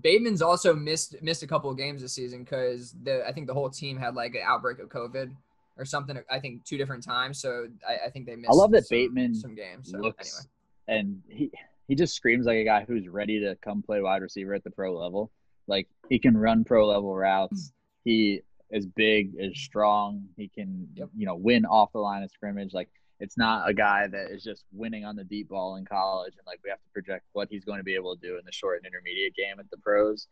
[0.00, 3.52] Bateman's also missed missed a couple of games this season because the I think the
[3.54, 5.34] whole team had like an outbreak of COVID
[5.76, 6.16] or something.
[6.30, 7.40] I think two different times.
[7.40, 8.48] So I, I think they missed.
[8.50, 9.90] I love that some- Bateman some games.
[9.90, 10.46] So looks
[10.88, 11.00] anyway.
[11.00, 11.50] and he
[11.88, 14.70] he just screams like a guy who's ready to come play wide receiver at the
[14.70, 15.32] pro level.
[15.66, 17.72] Like he can run pro level routes.
[18.04, 18.42] He
[18.76, 20.24] is big, is strong.
[20.36, 21.08] He can Yep.
[21.16, 22.72] you know win off the line of scrimmage.
[22.72, 22.88] Like
[23.20, 26.46] it's not a guy that is just winning on the deep ball in college and
[26.46, 28.52] like we have to project what he's going to be able to do in the
[28.52, 30.28] short and intermediate game at the pros.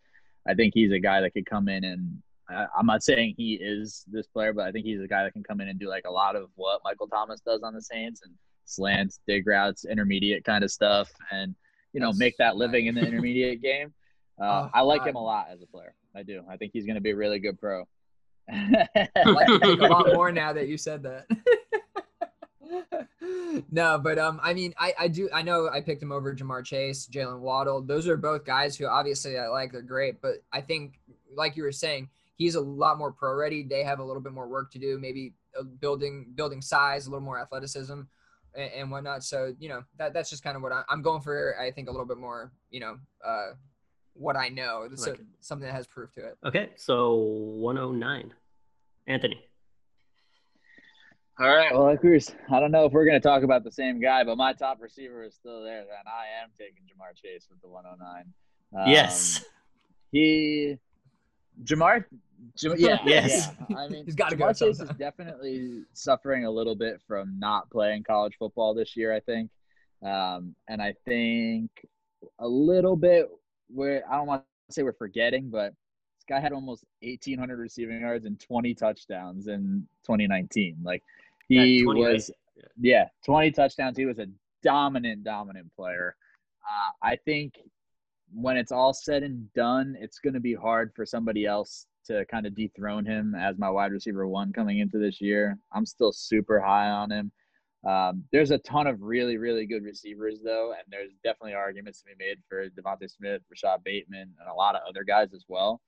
[0.46, 3.54] I think he's a guy that could come in and I, I'm not saying he
[3.54, 5.88] is this player, but I think he's a guy that can come in and do
[5.88, 8.34] like a lot of what Michael Thomas does on the Saints and
[8.66, 11.54] slants, dig routes, intermediate kind of stuff, and
[11.94, 13.92] you know That's make that living in the intermediate game.
[14.36, 15.10] Uh, Oh, I like God.
[15.10, 15.94] him a lot as a player.
[16.16, 16.42] I do.
[16.50, 17.84] I think he's going to be a really good pro.
[18.50, 21.26] I like a lot more now that you said that.
[23.70, 26.64] no, but um, I mean, I I do I know I picked him over Ja'Marr
[26.64, 27.82] Chase, Jalen Waddle.
[27.82, 29.72] Those are both guys who obviously I like.
[29.72, 30.98] They're great, but I think,
[31.34, 33.62] like you were saying, he's a lot more pro ready.
[33.62, 37.10] They have a little bit more work to do, maybe uh, building building size, a
[37.10, 38.00] little more athleticism,
[38.54, 39.24] and, and whatnot.
[39.24, 41.56] So you know that that's just kind of what I, I'm going for.
[41.60, 43.52] I think a little bit more, you know, uh,
[44.14, 46.38] what I know, so Like- something that has proof to it.
[46.44, 48.32] okay, so 109.
[49.06, 49.44] Anthony.
[51.38, 51.72] All right.
[51.72, 54.22] Well, like we I don't know if we're going to talk about the same guy,
[54.22, 57.68] but my top receiver is still there, and I am taking Ja'Marr Chase with the
[57.68, 58.32] 109.
[58.76, 59.44] Um, yes.
[60.12, 60.78] He,
[61.64, 62.04] Ja'Marr,
[62.56, 63.50] Jam, yeah, Yes.
[63.68, 63.76] yeah.
[63.76, 67.68] I mean, He's gotta go Ja'Marr Chase is definitely suffering a little bit from not
[67.68, 69.12] playing college football this year.
[69.12, 69.50] I think,
[70.04, 71.70] um, and I think
[72.38, 73.28] a little bit
[73.68, 75.72] where I don't want to say we're forgetting, but
[76.16, 80.76] this guy had almost 1,800 receiving yards and 20 touchdowns in 2019.
[80.82, 81.02] Like
[81.48, 82.30] he Yeah, was,
[82.80, 83.96] yeah, 20 touchdowns.
[83.96, 84.26] He was a
[84.62, 86.16] dominant, dominant player.
[86.62, 87.54] Uh, I think
[88.32, 92.24] when it's all said and done, it's going to be hard for somebody else to
[92.26, 95.58] kind of dethrone him as my wide receiver one coming into this year.
[95.72, 97.32] I'm still super high on him.
[97.86, 102.06] Um, there's a ton of really, really good receivers, though, and there's definitely arguments to
[102.06, 105.80] be made for DeVonta Smith, Rashod Bateman, and a lot of other guys as well.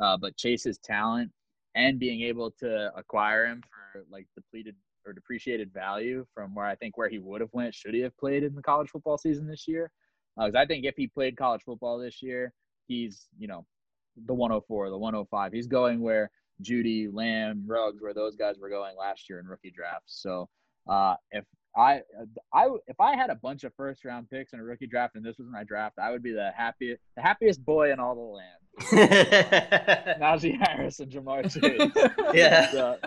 [0.00, 1.30] Uh, but Chase's talent
[1.74, 4.74] and being able to acquire him for like depleted
[5.06, 8.16] or depreciated value from where I think where he would have went should he have
[8.16, 9.90] played in the college football season this year.
[10.36, 12.52] Because I think if he played college football this year,
[12.86, 13.66] he's you know
[14.26, 15.52] the 104, the 105.
[15.52, 16.30] He's going where
[16.62, 20.20] Jeudy, Lamb, Ruggs, where those guys were going last year in rookie drafts.
[20.22, 20.48] So
[20.88, 21.44] uh, if
[21.76, 22.00] I,
[22.52, 25.24] I, if I had a bunch of first round picks in a rookie draft and
[25.24, 28.20] this was my draft, I would be the happiest, the happiest boy in all the
[28.20, 28.60] land.
[30.20, 32.08] Najee Harris and Ja'Marr Chase.
[32.34, 32.70] yeah.
[32.70, 32.98] So,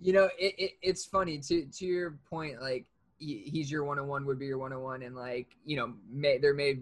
[0.00, 2.60] you know, it, it, it's funny to to your point.
[2.60, 2.86] Like
[3.18, 5.76] he, he's your one on one would be your one on one, and like you
[5.76, 6.78] know, may there may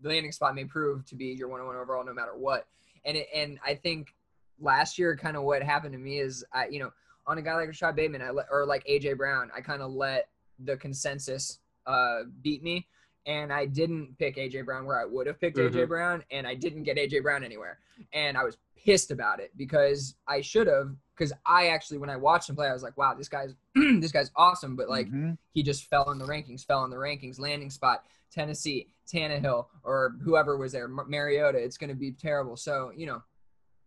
[0.00, 2.66] the landing spot may prove to be your one on one overall no matter what.
[3.04, 4.14] And it, and I think
[4.60, 6.90] last year, kind of what happened to me is I you know
[7.28, 9.92] on a guy like Rashod Bateman, I let, or like AJ Brown, I kind of
[9.92, 12.88] let the consensus uh, beat me.
[13.26, 15.70] And I didn't pick AJ Brown where I would have picked Mhm.
[15.70, 17.78] AJ Brown, and I didn't get AJ Brown anywhere.
[18.14, 20.96] And I was pissed about it because I should have.
[21.14, 24.12] Because I actually, when I watched him play, I was like, "Wow, this guy's this
[24.12, 25.36] guy's awesome." But like, mhm.
[25.52, 30.14] he just fell in the rankings, fell in the rankings, landing spot, Tennessee, Tannehill, or
[30.22, 31.58] whoever was there, Mar- Mariota.
[31.58, 32.56] It's going to be terrible.
[32.56, 33.22] So you know,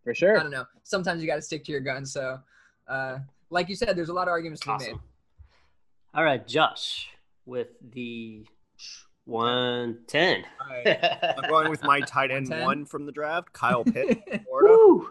[0.04, 0.38] for sure.
[0.38, 0.66] I don't know.
[0.84, 2.12] Sometimes you got to stick to your guns.
[2.12, 2.40] So,
[2.92, 3.20] uh,
[3.50, 4.96] like you said, there's a lot of arguments to be made.
[6.14, 7.10] All right, Josh,
[7.46, 8.46] with the
[9.26, 10.44] 110.
[10.60, 11.36] All right.
[11.38, 12.62] I'm going with my tight end 110?
[12.66, 14.74] one from the draft, Kyle Pitt, Florida.
[14.74, 15.10] Woo!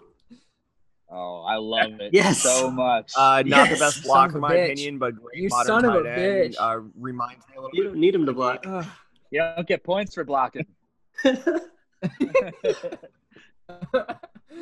[1.13, 2.41] Oh, I love it Yes.
[2.43, 3.13] so much.
[3.17, 3.79] Uh, not Yes.
[3.79, 4.65] the best block in my bitch.
[4.67, 6.57] opinion, but great You modern son of a tight end.
[6.59, 7.89] Uh, reminds me a little You bit.
[7.91, 8.65] don't need him to block.
[8.67, 8.87] Ugh.
[9.33, 10.67] you don't get points for blocking.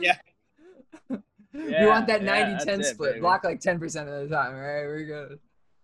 [0.00, 0.16] Yeah.
[1.58, 3.10] You want that Yeah, 90 10 that's it, split.
[3.12, 3.20] baby.
[3.20, 3.82] Block like 10%
[4.22, 4.84] of the time, right?
[4.86, 5.38] We're good.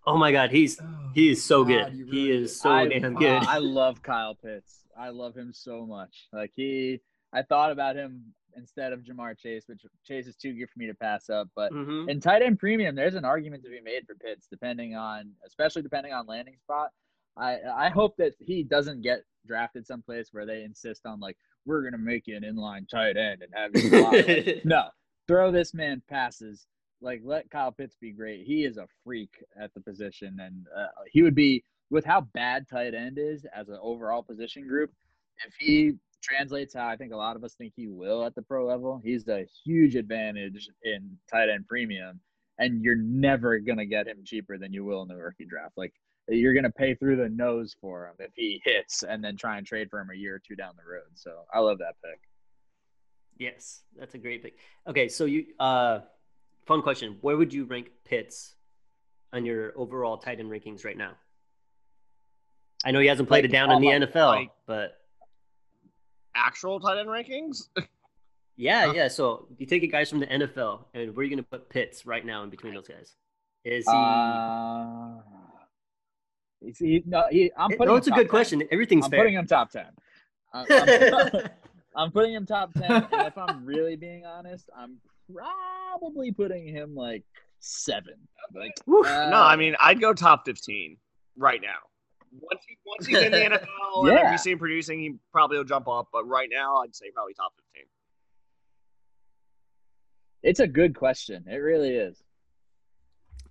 [0.06, 1.94] oh my God, he's Oh, he is so God, good.
[1.96, 2.54] you He is it.
[2.56, 3.42] so I, damn uh, good.
[3.46, 4.84] I love Kyle Pitts.
[4.98, 6.28] I love him so much.
[6.32, 7.00] Like he,
[7.32, 8.22] I thought about him
[8.56, 11.48] instead of Ja'Marr Chase, which Chase is too good for me to pass up.
[11.56, 12.08] But Mhm.
[12.08, 15.82] in tight end premium, there's an argument to be made for Pitts, depending on, especially
[15.82, 16.90] depending on landing spot.
[17.36, 21.82] I I hope that he doesn't get drafted someplace where they insist on like we're
[21.82, 24.12] gonna make you an inline tight end and have you block.
[24.12, 24.84] Like, no,
[25.26, 26.66] throw this man passes.
[27.00, 28.46] Like let Kyle Pitts be great.
[28.46, 32.66] He is a freak at the position, and uh, he would be with how bad
[32.68, 34.90] tight end is as an overall position group.
[35.46, 38.42] If he translates how I think a lot of us think he will at the
[38.42, 42.20] pro level, he's a huge advantage in tight end premium,
[42.58, 45.74] and you're never gonna get him cheaper than you will in the rookie draft.
[45.76, 45.92] Like
[46.28, 49.66] you're gonna pay through the nose for him if he hits, and then try and
[49.66, 51.10] trade for him a year or two down the road.
[51.14, 52.20] So I love that pick.
[53.38, 54.56] Yes, that's a great pick.
[54.86, 56.00] Okay, so you uh
[56.66, 57.18] fun question.
[57.20, 58.54] Where would you rank Pitts
[59.32, 61.12] on your overall tight end rankings right now?
[62.84, 64.98] I know he hasn't played Like, it down in the NFL, like- but
[66.36, 67.68] Actual tight end rankings?
[68.56, 69.08] yeah, yeah.
[69.08, 72.04] So you take it guys from the NFL, and where are you gonna put Pitts
[72.06, 73.14] right now in between those guys?
[73.64, 73.92] Is he?
[73.94, 75.20] Uh,
[76.60, 78.28] is he, no, he, I'm putting no, it's a good 10.
[78.28, 78.62] question.
[78.70, 79.20] Everything's I'm fair.
[79.20, 79.86] putting him top ten.
[80.52, 80.66] I'm,
[81.94, 84.96] I'm, I'm putting him top ten, and if I'm really being honest, I'm
[85.32, 87.22] probably putting him like
[87.60, 88.14] seven.
[88.54, 89.06] Like, Woof.
[89.06, 90.96] uh, no, I mean I'd go top 15
[91.38, 91.78] right now.
[92.40, 94.30] Once, he, once he's in the NFL and Yeah.
[94.30, 96.08] we see him producing, he probably will jump up.
[96.12, 97.84] But right now, I'd say probably top 15.
[100.42, 101.44] it's a good question.
[101.48, 102.22] It really is.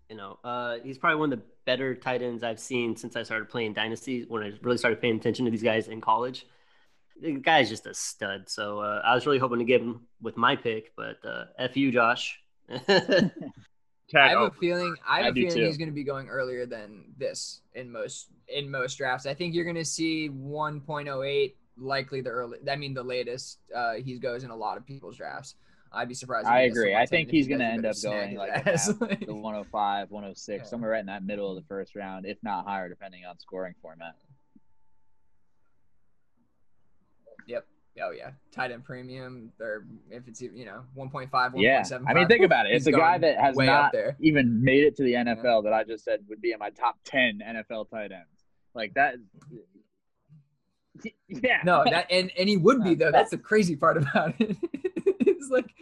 [0.09, 3.23] You know, uh, he's probably one of the better tight ends I've seen since I
[3.23, 4.25] started playing Dynasty.
[4.27, 6.45] When I really started paying attention to these guys in college,
[7.21, 8.49] the guy's just a stud.
[8.49, 11.77] So uh, I was really hoping to get him with my pick, but uh, f
[11.77, 12.39] you, Josh.
[14.15, 14.95] I have a feeling.
[15.07, 15.65] I have I a feeling too.
[15.65, 19.25] he's going to be going earlier than this in most in most drafts.
[19.25, 22.57] I think you're going to see 1.08, likely the early.
[22.69, 25.55] I mean, the latest uh, he goes in a lot of people's drafts.
[25.91, 26.47] I'd be surprised.
[26.47, 26.95] I he gets to agree.
[26.95, 28.89] I think he's going to end up going like ass.
[28.89, 30.69] about the 105, 106, Yeah.
[30.69, 33.75] somewhere right in that middle of the first round, if not higher, depending on scoring
[33.81, 34.15] format.
[38.01, 39.51] Oh yeah, tight end premium.
[39.59, 41.51] Or if it's you know 1.5, 1.75.
[41.55, 42.73] Yeah, I mean, think about it.
[42.73, 44.15] It's a guy that has not there.
[44.19, 46.97] even made it to the NFL that I just said would be in my top
[47.05, 48.27] 10 NFL tight ends.
[48.73, 49.15] Like that.
[51.27, 51.59] Yeah.
[51.63, 53.11] No, that and and he would be though.
[53.11, 54.57] That's the crazy part about it.
[55.43, 55.73] it's like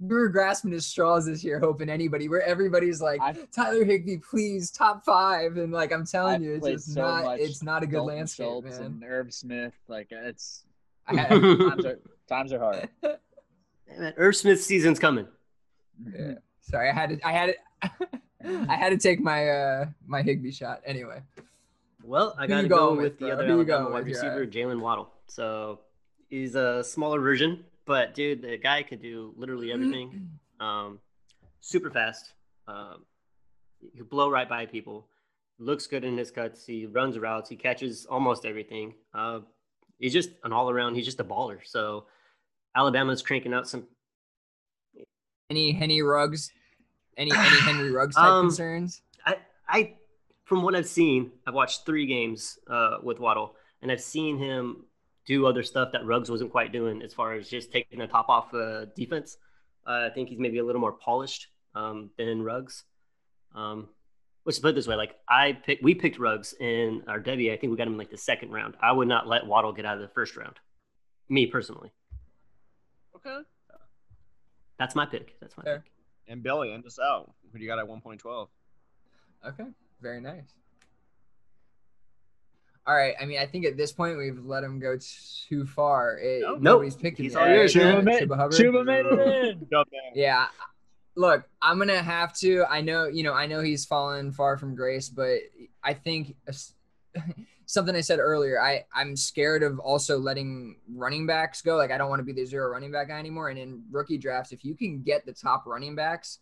[0.00, 4.18] we were grasping at straws this year, hoping anybody, where everybody's like I've- Tyler Higbee,
[4.18, 7.40] please top five, and like I'm telling I've you, it's just so not.
[7.40, 8.82] It's not a good Dalton landscape, Schultz man.
[8.86, 9.74] and Irv Smith.
[9.88, 10.64] Like it's
[11.06, 11.98] I had- times are
[12.28, 12.88] times are hard.
[13.98, 15.26] Man, Irv Smith's season's coming.
[16.16, 16.34] yeah.
[16.60, 17.26] Sorry, I had to.
[17.26, 17.58] I had it.
[18.68, 21.20] I had to take my uh my Higbee shot anyway.
[22.04, 23.92] Well, I Who got to you go with with, the other Who you Alabama going
[23.94, 25.10] wide receiver, Jalen Waddle.
[25.26, 25.80] So
[26.28, 30.28] he's a smaller version but dude, the guy could do literally everything.
[30.60, 31.00] Um,
[31.60, 32.34] super fast.
[32.68, 33.04] Um,
[33.80, 35.08] he could blow right by people.
[35.58, 36.64] Looks good in his cuts.
[36.64, 37.50] He runs routes.
[37.50, 38.94] He catches almost everything.
[39.12, 39.40] Uh,
[39.98, 40.94] he's just an all around.
[40.94, 41.58] He's just a baller.
[41.64, 42.06] So
[42.76, 43.88] Alabama's cranking out some.
[45.50, 46.52] Any Henry Ruggs?
[47.16, 49.02] Any any Henry Ruggs type Um, concerns?
[49.26, 49.36] I,
[49.68, 49.94] I,
[50.44, 54.84] from what I've seen, I've watched three games uh, with Waddle, and I've seen him
[55.26, 58.28] do other stuff that Ruggs wasn't quite doing, as far as just taking the top
[58.28, 59.36] off uh, defense.
[59.86, 62.84] Uh, I think he's maybe a little more polished um, than Ruggs.
[63.54, 63.88] Um,
[64.44, 67.52] let's put it this way: like I picked, we picked Ruggs in our W.
[67.52, 68.74] I think we got him in like the second round.
[68.80, 70.56] I would not let Waddle get out of the first round.
[71.28, 71.90] Me personally,
[73.16, 73.38] Okay.
[74.78, 75.38] that's my pick.
[75.40, 75.78] That's my Fair.
[75.80, 75.92] pick.
[76.28, 77.32] And Billy, end us out.
[77.52, 78.48] Who do you got at 1.12?
[79.48, 79.64] Okay,
[80.00, 80.44] very nice.
[82.86, 83.14] All right.
[83.20, 84.98] I mean, I think at this point we've let him go
[85.48, 86.18] too far.
[86.18, 86.60] It, Nope.
[86.60, 87.54] Nobody's picked him He's yet, all right?
[87.56, 87.74] yours.
[87.74, 88.58] Chuba made, Chuba Hubbard?
[88.58, 89.66] Chuba made it in.
[90.14, 90.46] Yeah.
[91.14, 92.64] Look, I'm gonna have to.
[92.68, 95.40] I know, you know, I know he's fallen far from grace, but
[95.84, 96.34] I think
[97.66, 98.60] something I said earlier.
[98.60, 101.76] I I'm scared of also letting running backs go.
[101.76, 103.50] Like I don't want to be the zero running back guy anymore.
[103.50, 106.38] And in rookie drafts, if you can get the top running backs,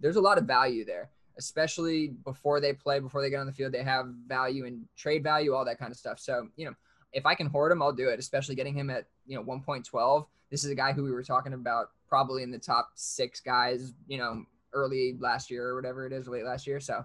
[0.00, 1.10] there's a lot of value there.
[1.38, 5.22] Especially before they play, before they get on the field, they have value and trade
[5.22, 6.18] value, all that kind of stuff.
[6.18, 6.74] So you know,
[7.12, 8.18] if I can hoard him, I'll do it.
[8.18, 10.26] Especially getting him at you know 1.12.
[10.50, 13.92] This is a guy who we were talking about probably in the top six guys,
[14.06, 16.80] you know, early last year or whatever it is, late last year.
[16.80, 17.04] So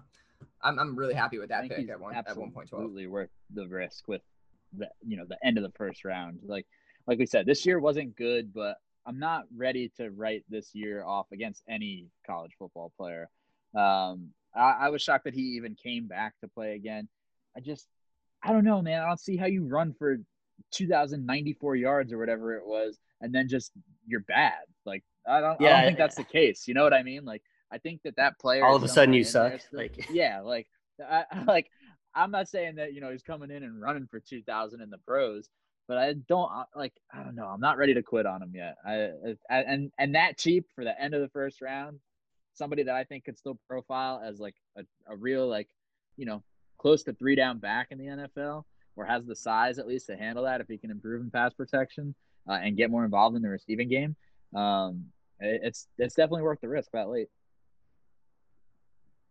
[0.62, 2.62] I'm, I'm really happy with that pick at one at 1.12.
[2.62, 4.22] absolutely worth the risk with
[4.76, 6.40] the you know the end of the first round.
[6.44, 6.66] Like
[7.06, 11.04] like we said, this year wasn't good, but I'm not ready to write this year
[11.04, 13.28] off against any college football player.
[13.74, 17.08] Um, I, I was shocked that he even came back to play again.
[17.56, 17.86] I just
[18.42, 19.02] I don't know, man.
[19.02, 20.18] I don't see how you run for
[20.72, 23.72] 2,094 yards or whatever it was, and then just
[24.06, 24.52] you're bad.
[24.84, 26.68] Like I don't, I Yeah, don't think that's the case.
[26.68, 27.24] You know what I mean?
[27.24, 29.80] Like I think that that player All of a sudden you suck, still.
[29.80, 30.68] like- yeah, like
[31.04, 31.70] I, I- like
[32.14, 34.98] I'm not saying that you know he's coming in and running for 2,000 in the
[34.98, 35.48] pros,
[35.88, 37.46] but I don't like I don't know.
[37.46, 38.76] I'm not ready to quit on him yet.
[38.86, 39.10] I,
[39.50, 41.98] I and and that cheap for the end of the first round,
[42.54, 45.68] somebody that I think could still profile as like a, a real like
[46.16, 46.42] you know
[46.78, 48.64] close to three down back in the NFL
[48.96, 51.52] or has the size at least to handle that if he can improve in pass
[51.52, 52.14] protection
[52.48, 54.14] uh, and get more involved in the receiving game.
[54.54, 55.06] Um,
[55.40, 57.28] it- it's it's definitely worth the risk that late.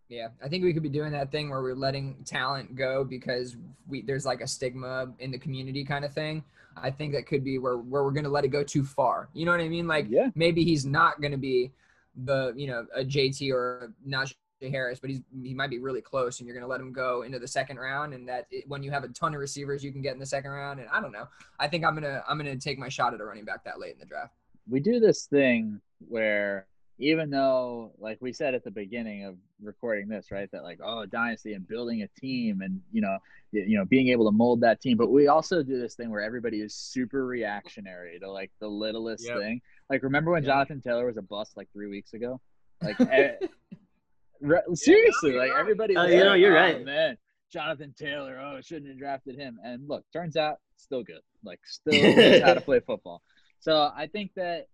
[0.10, 3.56] Yeah, I think we could be doing that thing where we're letting talent go because
[3.88, 6.44] we there's like a stigma in the community kind of thing.
[6.76, 9.30] I think that could be where where we're gonna let it go too far.
[9.34, 9.88] You know what I mean?
[9.88, 10.30] Like Yeah.
[10.36, 11.72] maybe he's not gonna be
[12.16, 14.36] the you know a JT or a Najee
[14.72, 17.40] Harris, but he's he might be really close, and you're gonna let him go into
[17.40, 18.14] the second round.
[18.14, 20.26] And that it, when you have a ton of receivers you can get in the
[20.26, 21.28] second round, and I don't know.
[21.60, 23.94] I think I'm gonna I'm gonna take my shot at a running back that late
[23.94, 24.34] in the draft.
[24.70, 26.68] we do this thing where
[27.00, 31.06] even though like we said at the beginning of recording this right that like oh
[31.08, 33.18] dynasty and building a team and you know
[33.52, 36.22] you know being able to mold that team but we also do this thing where
[36.22, 39.38] everybody is super reactionary to like the littlest Yep.
[39.40, 40.50] thing like remember when Yeah.
[40.52, 42.40] jonathan taylor was a bust like three weeks ago
[42.82, 43.34] like eh,
[44.42, 45.60] re- seriously you're like right.
[45.60, 47.18] everybody Uh, you know, you're "Oh, right." man
[47.52, 51.94] jonathan taylor oh shouldn't have drafted him and look turns out still good like still
[52.16, 53.22] knows how to play football
[53.60, 54.68] so I think that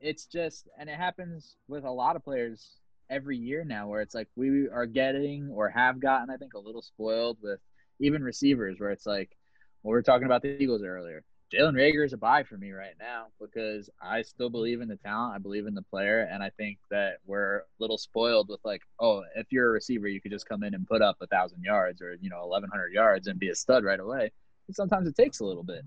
[0.00, 2.70] it's just, and it happens with a lot of players
[3.10, 6.58] every year now, where it's like we are getting or have gotten, I think, a
[6.60, 7.58] little spoiled with
[7.98, 9.36] even receivers, where it's like,
[9.82, 11.24] well, we were talking about the Eagles earlier.
[11.52, 14.96] Jalen Reagor is a buy for me right now because I still believe in the
[14.96, 15.34] talent.
[15.34, 16.28] I believe in the player.
[16.30, 20.08] And I think that we're a little spoiled with like, oh, if you're a receiver,
[20.08, 22.92] you could just come in and put up a thousand yards or, you know, 1100
[22.92, 24.30] yards and be a stud right away.
[24.66, 25.86] And sometimes it takes a little bit,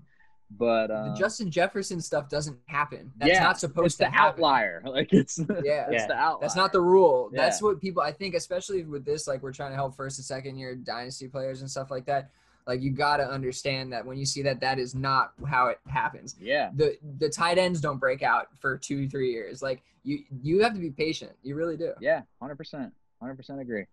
[0.50, 3.12] but, the uh, Justin Jefferson stuff doesn't happen.
[3.16, 4.40] That's yeah, not supposed it's to the happen.
[4.40, 4.82] outlier.
[4.86, 5.86] Like it's, Yeah.
[5.86, 6.06] it's Yeah.
[6.08, 6.40] the outlier.
[6.40, 7.30] That's not the rule.
[7.32, 10.24] That's what people I think, especially with this, like we're trying to help first and
[10.24, 12.30] second year dynasty players and stuff like that.
[12.66, 16.36] Like you gotta understand that when you see that, that is not how it happens.
[16.40, 16.70] Yeah.
[16.74, 19.62] The the tight ends don't break out for two three years.
[19.62, 21.32] Like you you have to be patient.
[21.42, 21.92] You really do.
[22.00, 22.22] Yeah.
[22.42, 22.90] 100%.
[23.22, 23.84] 100% agree.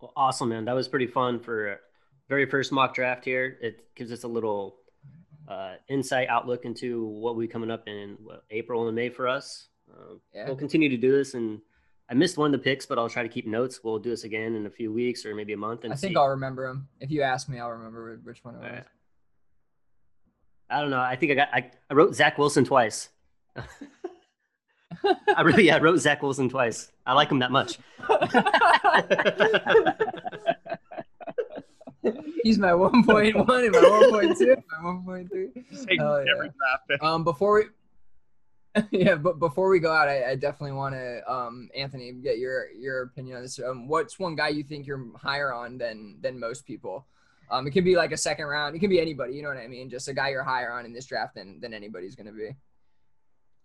[0.00, 0.64] Well, awesome, man.
[0.64, 1.80] That was pretty fun for
[2.28, 3.56] very first mock draft here.
[3.60, 4.76] It gives us a little
[5.48, 9.68] uh, insight outlook into what we coming up in what, April and May for us.
[9.90, 10.46] Uh, Yeah.
[10.46, 11.60] We'll continue to do this, and
[12.08, 13.80] I missed one of the picks, but I'll try to keep notes.
[13.82, 15.84] We'll do this again in a few weeks or maybe a month.
[15.84, 16.16] And I think see.
[16.16, 16.88] I'll remember them.
[17.00, 18.66] If you ask me, I'll remember which one it was.
[18.66, 18.84] Alright.
[20.70, 21.00] I don't know.
[21.00, 21.48] I think I got.
[21.52, 23.08] I, I wrote Zach Wilson twice.
[25.36, 26.90] I really, yeah, I wrote Zach Wilson twice.
[27.06, 27.78] I like him that much.
[32.42, 34.62] He's my 1.1 and my 1.2,
[35.06, 35.70] my 1.3.
[35.70, 37.02] Just take Hell every draft.
[37.02, 37.64] Um, before we,
[38.90, 42.70] yeah, but before we go out, I, I definitely want to, um, Anthony, get your
[42.72, 43.60] your opinion on this.
[43.60, 47.06] Um, what's one guy you think you're higher on than than most people?
[47.50, 48.74] Um, it can be like a second round.
[48.74, 49.34] It can be anybody.
[49.34, 49.90] You know what I mean?
[49.90, 52.50] Just a guy you're higher on in this draft than than anybody's gonna be.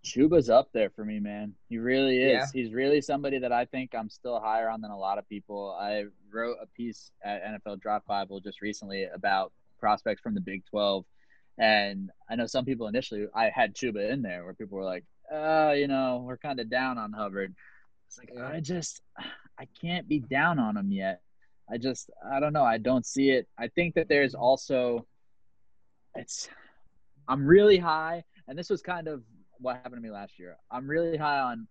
[0.04, 1.54] Chuba's up there for me, man.
[1.68, 2.32] He really is.
[2.32, 2.46] Yeah.
[2.54, 5.76] He's really somebody that I think I'm still higher on than a lot of people.
[5.80, 10.64] I wrote a piece at NFL Draft Bible just recently about prospects from the Big
[10.70, 11.04] 12.
[11.60, 15.04] And I know some people initially, I had Chuba in there where people were like,
[15.32, 17.54] oh, you know, we're kind of down on Hubbard.
[18.08, 18.32] It's like.
[18.42, 19.02] I just,
[19.60, 21.22] I can't be down on him yet.
[21.70, 22.64] I just, I don't know.
[22.64, 23.48] I don't see it.
[23.58, 24.42] I think that there's mm-hmm.
[24.42, 25.06] also,
[26.16, 26.48] it's,
[27.28, 28.24] I'm really high.
[28.48, 29.22] And this was kind of
[29.60, 30.56] what happened to me last year.
[30.72, 31.68] I'm really high on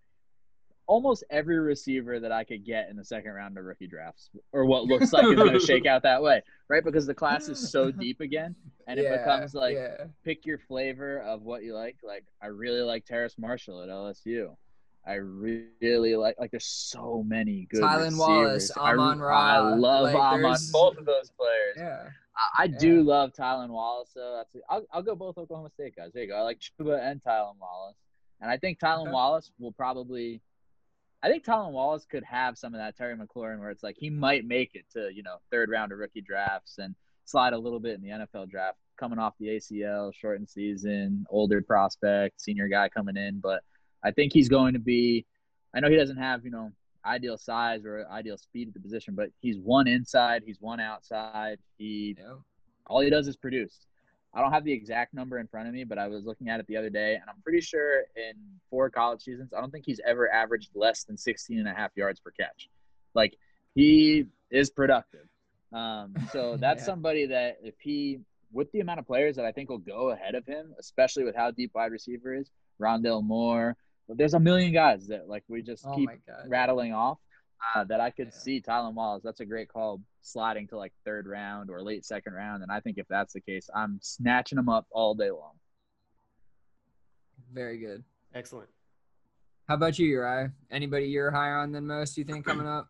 [0.89, 4.65] almost every receiver that I could get in the second round of rookie drafts, or
[4.65, 6.83] what looks like it's going to shake out that way, right?
[6.83, 8.57] Because the class is so deep again,
[8.89, 10.07] and it Yeah, becomes like yeah.
[10.25, 11.97] pick your flavor of what you like.
[12.03, 14.57] Like I really like Terrace Marshall at LSU.
[15.07, 18.19] I really like like there's so many good Tylan receivers.
[18.19, 21.77] Wallace, I, Amon I Ra, love like, Amon, both of those players.
[21.77, 22.09] Yeah.
[22.59, 24.11] I, I do love Tylan Wallace.
[24.13, 26.11] So that's I'll, I'll go both Oklahoma State guys.
[26.13, 26.37] There you go.
[26.37, 27.97] I like Chuba and Tylan Wallace,
[28.41, 29.11] and I think Tylan Okay.
[29.13, 30.41] Wallace will probably.
[31.23, 34.09] I think Tylan Wallace could have some of that Terry McLaurin where it's like he
[34.11, 36.95] might make it to you know third round of rookie drafts and
[37.25, 41.61] slide a little bit in the NFL draft, coming off the ACL, shortened season, older
[41.61, 43.63] prospect, senior guy coming in, but
[44.05, 45.27] I think he's going to be.
[45.75, 46.71] I know he doesn't have you know
[47.05, 51.59] ideal size or ideal speed at the position, but he's one inside, he's one outside.
[51.79, 52.35] He Yeah.
[52.87, 53.88] all he does is produce.
[54.35, 56.61] I don't have the exact number in front of me, but I was looking at
[56.61, 58.35] it the other day, and I'm pretty sure in
[58.71, 61.91] four college seasons, I don't think he's ever averaged less than 16 and a half
[61.97, 62.69] yards per catch.
[63.15, 63.37] Like,
[63.75, 65.27] he is productive.
[65.73, 66.87] Um, so that's Yeah.
[66.87, 68.21] somebody that if he,
[68.53, 71.35] with the amount of players that I think will go ahead of him, especially with
[71.35, 72.51] how deep wide receiver is,
[72.81, 73.77] Rondale Moore,
[74.09, 76.09] there's a million guys that like we just Oh keep
[76.47, 77.19] rattling off
[77.75, 78.33] uh, that I could Yeah.
[78.39, 79.23] see Tylan Wallace.
[79.23, 82.63] That's a great call, sliding to like third round or late second round.
[82.63, 85.53] And I think if that's the case, I'm snatching them up all day long.
[87.53, 88.05] Very good.
[88.35, 88.69] Excellent.
[89.69, 90.53] How about you, Uriah?
[90.71, 92.17] Anybody you're higher on than most?
[92.17, 92.89] You think coming up?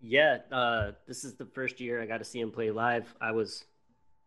[0.00, 3.12] Yeah, uh, this is the first year I got to see him play live.
[3.20, 3.64] I was,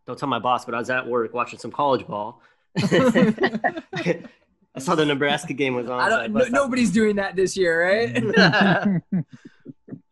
[0.06, 2.42] don't tell my boss, but I was at work watching some college ball.
[4.74, 6.00] I saw the Nebraska game was on.
[6.00, 6.34] I so don't.
[6.34, 9.02] No, bust out- nobody's doing that this year, right?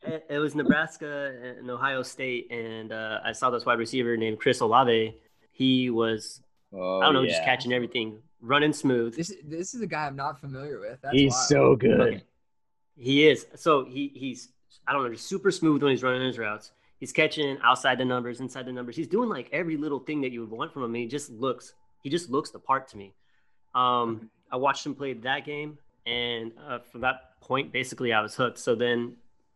[0.10, 4.40] it, it was Nebraska and Ohio State, and uh, I saw this wide receiver named
[4.40, 5.16] Chris Olave.
[5.52, 6.42] He was,
[6.74, 9.16] Oh, I don't know, just catching everything, running smooth.
[9.16, 11.00] this this is a guy I'm not familiar with.
[11.02, 11.46] That's He's wild.
[11.48, 12.00] so good.
[12.02, 12.24] Okay.
[12.96, 13.46] He is.
[13.56, 14.50] So he he's
[14.88, 16.72] I don't know, just super smooth when he's running his routes.
[17.00, 18.96] He's catching outside the numbers, inside the numbers.
[18.98, 20.90] He's doing like every little thing that you would want from him.
[20.94, 23.14] And he just looks he just looks the part to me.
[23.74, 28.36] Um, I watched him play that game, and uh, from that point, basically, I was
[28.36, 28.58] hooked.
[28.60, 29.16] So then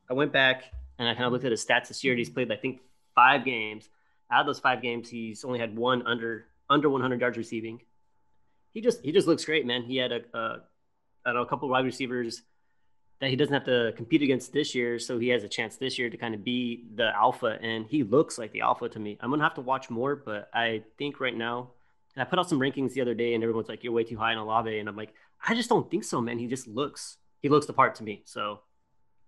[0.09, 0.63] I went back
[0.99, 2.15] and I kind of looked at his stats this year.
[2.15, 2.81] He's played, I think,
[3.15, 3.89] five games.
[4.31, 7.81] Out of those five games, he's only had one under under 100 yards receiving.
[8.73, 9.83] He just he just looks great, man.
[9.83, 10.61] He had a, a
[11.25, 12.41] I don't know, a couple wide receivers
[13.19, 15.97] that he doesn't have to compete against this year, so he has a chance this
[15.97, 19.17] year to kind of be the alpha, and he looks like the alpha to me.
[19.21, 21.69] I'm gonna have to watch more, but I think right now,
[22.15, 24.17] and I put out some rankings the other day, and everyone's like, "You're way too
[24.17, 25.13] high in Olave," and I'm like,
[25.45, 26.39] I just don't think so, man.
[26.39, 28.23] He just looks he looks the part to me.
[28.25, 28.61] So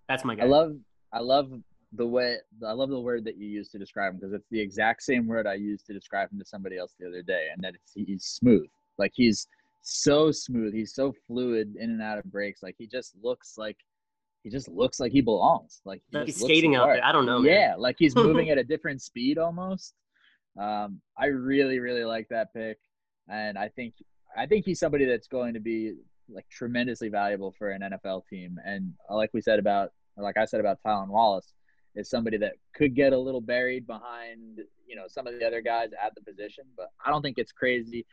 [0.08, 0.44] that's my guy.
[0.44, 0.76] I love
[1.12, 1.52] I love
[1.94, 4.60] the way I love the word that you use to describe him because it's the
[4.60, 7.64] exact same word I used to describe him to somebody else the other day, and
[7.64, 8.68] that it's, he's smooth.
[8.98, 9.48] Like he's
[9.82, 10.74] so smooth.
[10.74, 12.64] He's so fluid in and out of breaks.
[12.64, 13.78] Like he just looks like
[14.44, 15.82] he just looks like he belongs.
[15.86, 17.04] Like, he Like he's skating out there.
[17.04, 17.52] I don't know, man.
[17.52, 19.94] Yeah, like he's moving at a different speed almost.
[20.60, 22.78] Um, I really really like that pick,
[23.30, 23.96] and I think
[24.38, 25.96] I think he's somebody that's going to be
[26.30, 28.58] like tremendously valuable for an NFL team.
[28.66, 31.54] And uh, like we said about, like I said about Tylan Wallace,
[31.96, 35.62] is somebody that could get a little buried behind, you know, some of the other
[35.62, 36.66] guys at the position.
[36.76, 38.06] But I don't think it's crazy.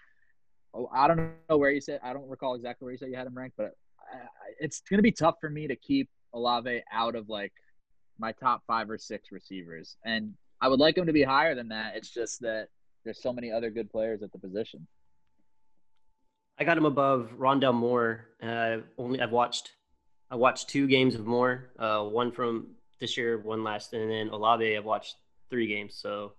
[0.74, 2.00] Oh, I don't know where you said.
[2.02, 3.72] I don't recall exactly where you said you had him ranked, but
[4.12, 7.52] I, I- it's going to be tough for me to keep Olave out of like
[8.18, 9.96] my top five or six receivers.
[10.04, 11.96] And I would like him to be higher than that.
[11.96, 12.68] It's just that
[13.04, 14.86] there's so many other good players at the position.
[16.62, 18.28] I got him above Rondale Moore.
[18.40, 19.72] Uh, only I've watched
[20.30, 21.70] I watched two games of Moore.
[21.76, 24.76] Uh, one from this year, one last, and then Olave.
[24.76, 25.16] I've watched
[25.50, 25.96] three games.
[25.96, 26.34] So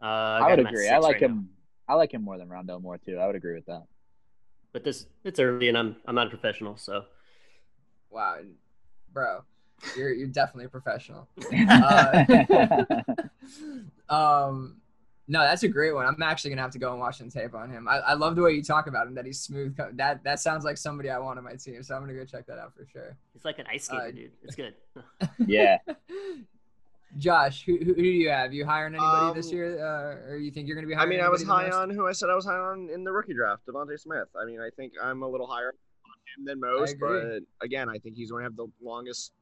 [0.00, 0.88] uh, I, I, would agree.
[0.88, 1.26] I like right now.
[1.26, 1.50] him.
[1.86, 3.18] I like him more than Rondale Moore too.
[3.18, 3.82] I would agree with that.
[4.72, 7.04] But this it's early, and I'm I'm not a professional, so
[8.08, 8.36] Wow,
[9.12, 9.42] bro,
[9.98, 11.28] you're you're definitely a professional.
[11.68, 13.02] Uh,
[14.08, 14.76] um,
[15.28, 16.04] no, that's a great one.
[16.06, 17.86] I'm actually gonna have to go and watch some tape on him.
[17.88, 19.14] I, I love the way you talk about him.
[19.14, 19.76] That he's smooth.
[19.76, 21.82] co- That that sounds like somebody I want on my team.
[21.82, 23.16] So I'm gonna go check that out for sure.
[23.34, 24.32] It's like an ice skater, Uh, dude.
[24.42, 24.74] It's good.
[25.46, 25.78] Yeah.
[27.18, 28.54] Josh, who, who, who do you have?
[28.54, 31.20] You hiring anybody this Um, year, uh, or you think you're gonna be I mean,
[31.20, 31.74] I was high most?
[31.74, 34.28] on who I said I was high on in the rookie draft, DeVonta Smith.
[34.40, 37.98] I mean, I think I'm a little higher on him than most, but again, I
[37.98, 39.32] think he's going to have the longest,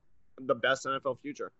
[0.41, 1.53] the best NFL future.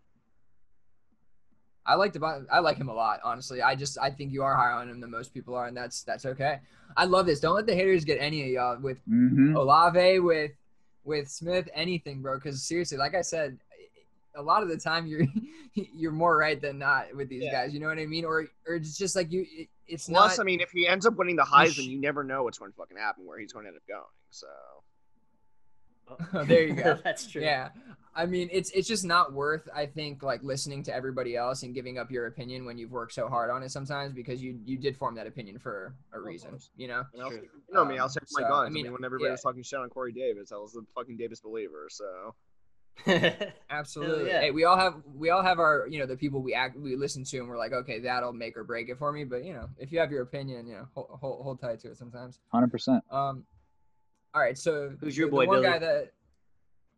[1.91, 3.61] I like Devon, I like him a lot, honestly.
[3.62, 6.03] I just I think you are higher on him than most people are, and that's
[6.03, 6.61] that's okay.
[6.97, 7.41] I love this.
[7.41, 10.53] Don't let the haters get any of y'all with hmm Olave, with
[11.05, 12.36] with Smith, anything, bro.
[12.36, 13.59] Because seriously, like I said,
[14.36, 15.26] a lot of the time you're
[15.74, 17.53] you're more right than not with these Yeah.
[17.64, 17.74] guys.
[17.74, 18.24] You know what I mean?
[18.24, 19.45] Or or it's just like you.
[19.51, 20.43] It, it's Plus, not.
[20.43, 22.70] I mean, if he ends up winning the sh- Heisman, you never know what's going
[22.70, 24.03] to fucking happen, where he's going to end up going.
[24.30, 24.47] So,
[26.34, 26.99] Oh, there you go.
[27.05, 27.43] That's true.
[27.43, 27.70] Yeah.
[28.14, 29.68] I mean, it's it's just not worth.
[29.74, 33.12] I think like listening to everybody else and giving up your opinion when you've worked
[33.14, 36.58] so hard on it sometimes because you you did form that opinion for a reason.
[36.76, 37.04] You know.
[37.14, 37.42] and I'll, True.
[37.42, 38.62] you know me, I'll Um, stick to my so, guns.
[38.64, 39.32] I I mean, mean, when everybody yeah.
[39.32, 41.86] was talking shit on Corey Davis, I was the fucking Davis believer.
[41.88, 42.34] So,
[43.70, 44.28] Absolutely.
[44.28, 44.40] yeah.
[44.40, 46.96] Hey, we all have we all have our you know the people we act we
[46.96, 49.24] listen to and we're like okay that'll make or break it for me.
[49.24, 51.90] But you know if you have your opinion, you know hold hold, hold tight to
[51.92, 52.40] it sometimes.
[52.48, 53.04] Hundred percent.
[53.11, 53.44] Um,
[54.34, 54.58] all right.
[54.58, 55.72] So Who's your the- boy, the one Billy?
[55.72, 56.12] guy that.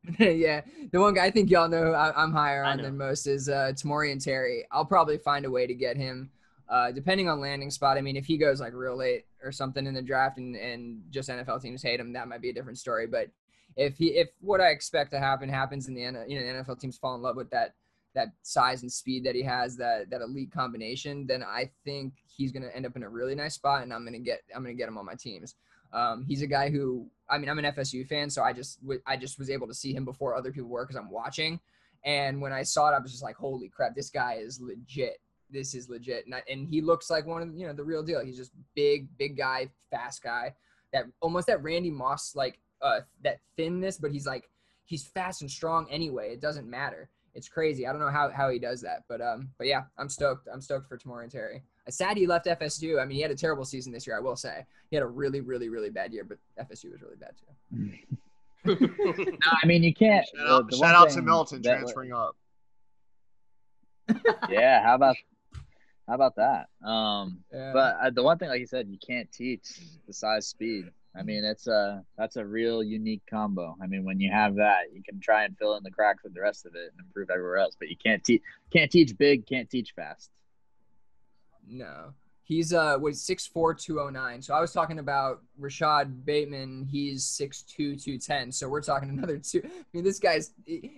[0.19, 3.49] yeah, the one guy I think y'all know I, I'm higher on than most is
[3.49, 4.65] uh, Tamorion Terry.
[4.73, 6.31] I'll probably find a way to get him,
[6.69, 7.97] uh, depending on landing spot.
[7.97, 11.03] I mean, if he goes like real late or something in the draft and, and
[11.11, 13.07] just NFL teams hate him, that might be a different story.
[13.07, 13.29] But
[13.77, 16.81] if he if what I expect to happen happens in the you know the NFL
[16.81, 17.75] teams fall in love with that
[18.15, 22.51] that size and speed that he has that that elite combination, then I think he's
[22.51, 24.89] gonna end up in a really nice spot, and I'm gonna get I'm gonna get
[24.89, 25.55] him on my teams.
[25.93, 29.03] Um, he's a guy who I mean I'm an FSU fan, so I just w-
[29.07, 31.61] I just was able to see him before other people were because I'm watching.
[32.05, 35.19] And when I saw it, I was just like, holy crap, this guy is legit.
[35.51, 38.03] This is legit, and, I, and he looks like one of you know the real
[38.03, 38.25] deal.
[38.25, 40.55] He's just big, big guy, fast guy.
[40.93, 44.49] That almost that Randy Moss like uh that thinness, but he's like
[44.85, 46.33] he's fast and strong anyway.
[46.33, 47.11] It doesn't matter.
[47.35, 47.87] It's crazy.
[47.87, 50.49] I don't know how, how he does that, but um, but yeah, I'm stoked.
[50.53, 51.63] I'm stoked for Tamorion Terry.
[51.87, 53.01] I'm sad he left FSU.
[53.01, 54.17] I mean, he had a terrible season this year.
[54.17, 56.39] I will say he had a really, really, really bad year, but
[56.71, 57.47] FSU was really bad too.
[59.63, 60.25] I mean, you can't.
[60.37, 62.37] shout out, the shout out to thing Milton that- transferring up.
[64.51, 64.83] Yeah.
[64.83, 65.17] How about
[66.09, 66.67] how about that?
[66.87, 67.73] Um, Yeah.
[67.73, 69.63] but uh, the one thing, like you said, you can't teach
[70.07, 70.87] the size speed.
[71.17, 73.77] I mean, it's a that's a real unique combo.
[73.83, 76.35] I mean, when you have that, you can try and fill in the cracks with
[76.35, 77.77] the rest of it and improve everywhere else.
[77.79, 80.31] But you can't teach can't teach big, can't teach fast.
[81.73, 82.13] No.
[82.45, 84.43] He's uh was six four two oh nine.
[84.43, 86.85] So I was talking about Rashod Bateman.
[86.91, 88.51] He's six two two ten.
[88.53, 89.63] So we're talking another two.
[89.65, 90.53] I mean, this guy's.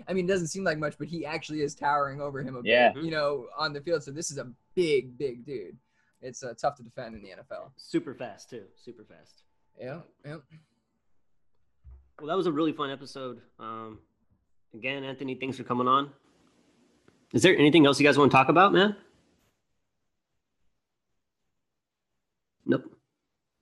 [0.08, 2.60] I mean, it doesn't seem like much, but he actually is towering over him a
[2.64, 2.92] Yeah.
[2.92, 3.04] bit.
[3.04, 4.02] You know, on the field.
[4.02, 5.76] So this is a big, big dude.
[6.22, 7.70] It's uh, tough to defend in the NFL.
[7.76, 8.64] Super fast too.
[8.82, 9.42] Super fast.
[9.78, 10.00] Yeah.
[10.24, 10.36] Yeah.
[12.18, 13.40] Well, that was a really fun episode.
[13.58, 13.98] Um,
[14.72, 16.10] again, Anthony, thanks for coming on.
[17.32, 18.96] Is there anything else you guys want to talk about, man?
[22.66, 22.84] Nope.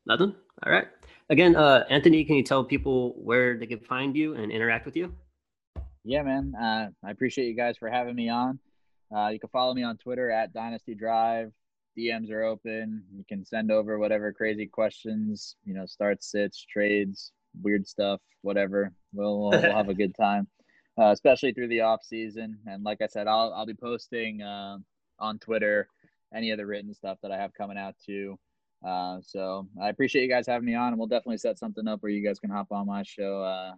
[0.07, 0.35] Nothing.
[0.65, 0.87] All right.
[1.31, 4.97] Again, uh, Anthony, can you tell people where they can find you and interact with
[4.97, 5.15] you?
[6.05, 6.55] Yeah, man.
[6.55, 8.59] Uh, I appreciate you guys for having me on.
[9.15, 11.53] Uh, you can follow me on Twitter at Dynasty Drive.
[11.97, 13.05] DMs are open.
[13.15, 18.93] You can send over whatever crazy questions, you know, start sits, trades, weird stuff, whatever.
[19.13, 20.49] We'll we'll, have a good time,
[20.99, 22.59] uh, especially through the off season.
[22.67, 24.79] And like I said, I'll I'll be posting uh,
[25.19, 25.89] on Twitter
[26.35, 28.39] any of the written stuff that I have coming out too.
[28.85, 32.03] Uh, so I appreciate you guys having me on, and we'll definitely set something up
[32.03, 33.73] where you guys can hop on my show uh,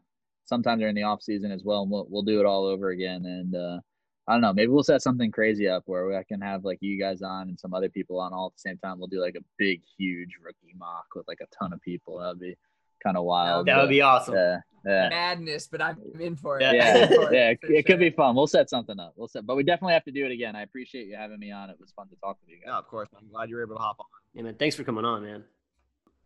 [0.44, 1.82] sometime during the off season as well.
[1.82, 3.24] And we'll we'll do it all over again.
[3.26, 3.80] And uh,
[4.26, 6.98] I don't know, maybe we'll set something crazy up where I can have like you
[6.98, 8.98] guys on and some other people on all at the same time.
[8.98, 12.18] We'll do like a big, huge rookie mock with like a ton of people.
[12.18, 12.56] That'd be
[13.04, 13.66] kind of wild.
[13.66, 14.34] That would but, be awesome.
[14.34, 15.08] Yeah, yeah.
[15.08, 16.62] Madness, but I'm in for it.
[16.62, 16.72] Yeah.
[16.72, 18.34] Yeah, for yeah, it, for it could be fun.
[18.34, 19.14] We'll set something up.
[19.16, 20.56] We'll set, but we definitely have to do it again.
[20.56, 21.70] I appreciate you having me on.
[21.70, 23.08] It was fun to talk with you Yeah, of course.
[23.16, 24.06] I'm glad you were able to hop on.
[24.34, 24.54] Yeah, man.
[24.58, 25.44] Thanks for coming on, man.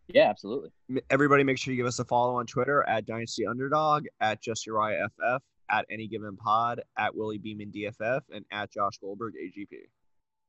[0.08, 0.70] Yeah, absolutely.
[1.10, 4.66] Everybody, make sure you give us a follow on Twitter at Dynasty Underdog, at Just
[4.66, 9.80] Uriah FF, at Any Given Pod, at Willie Beeman DFF, and at Josh Goldberg AGP.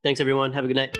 [0.01, 0.53] Thanks, everyone.
[0.53, 0.97] Have a good night.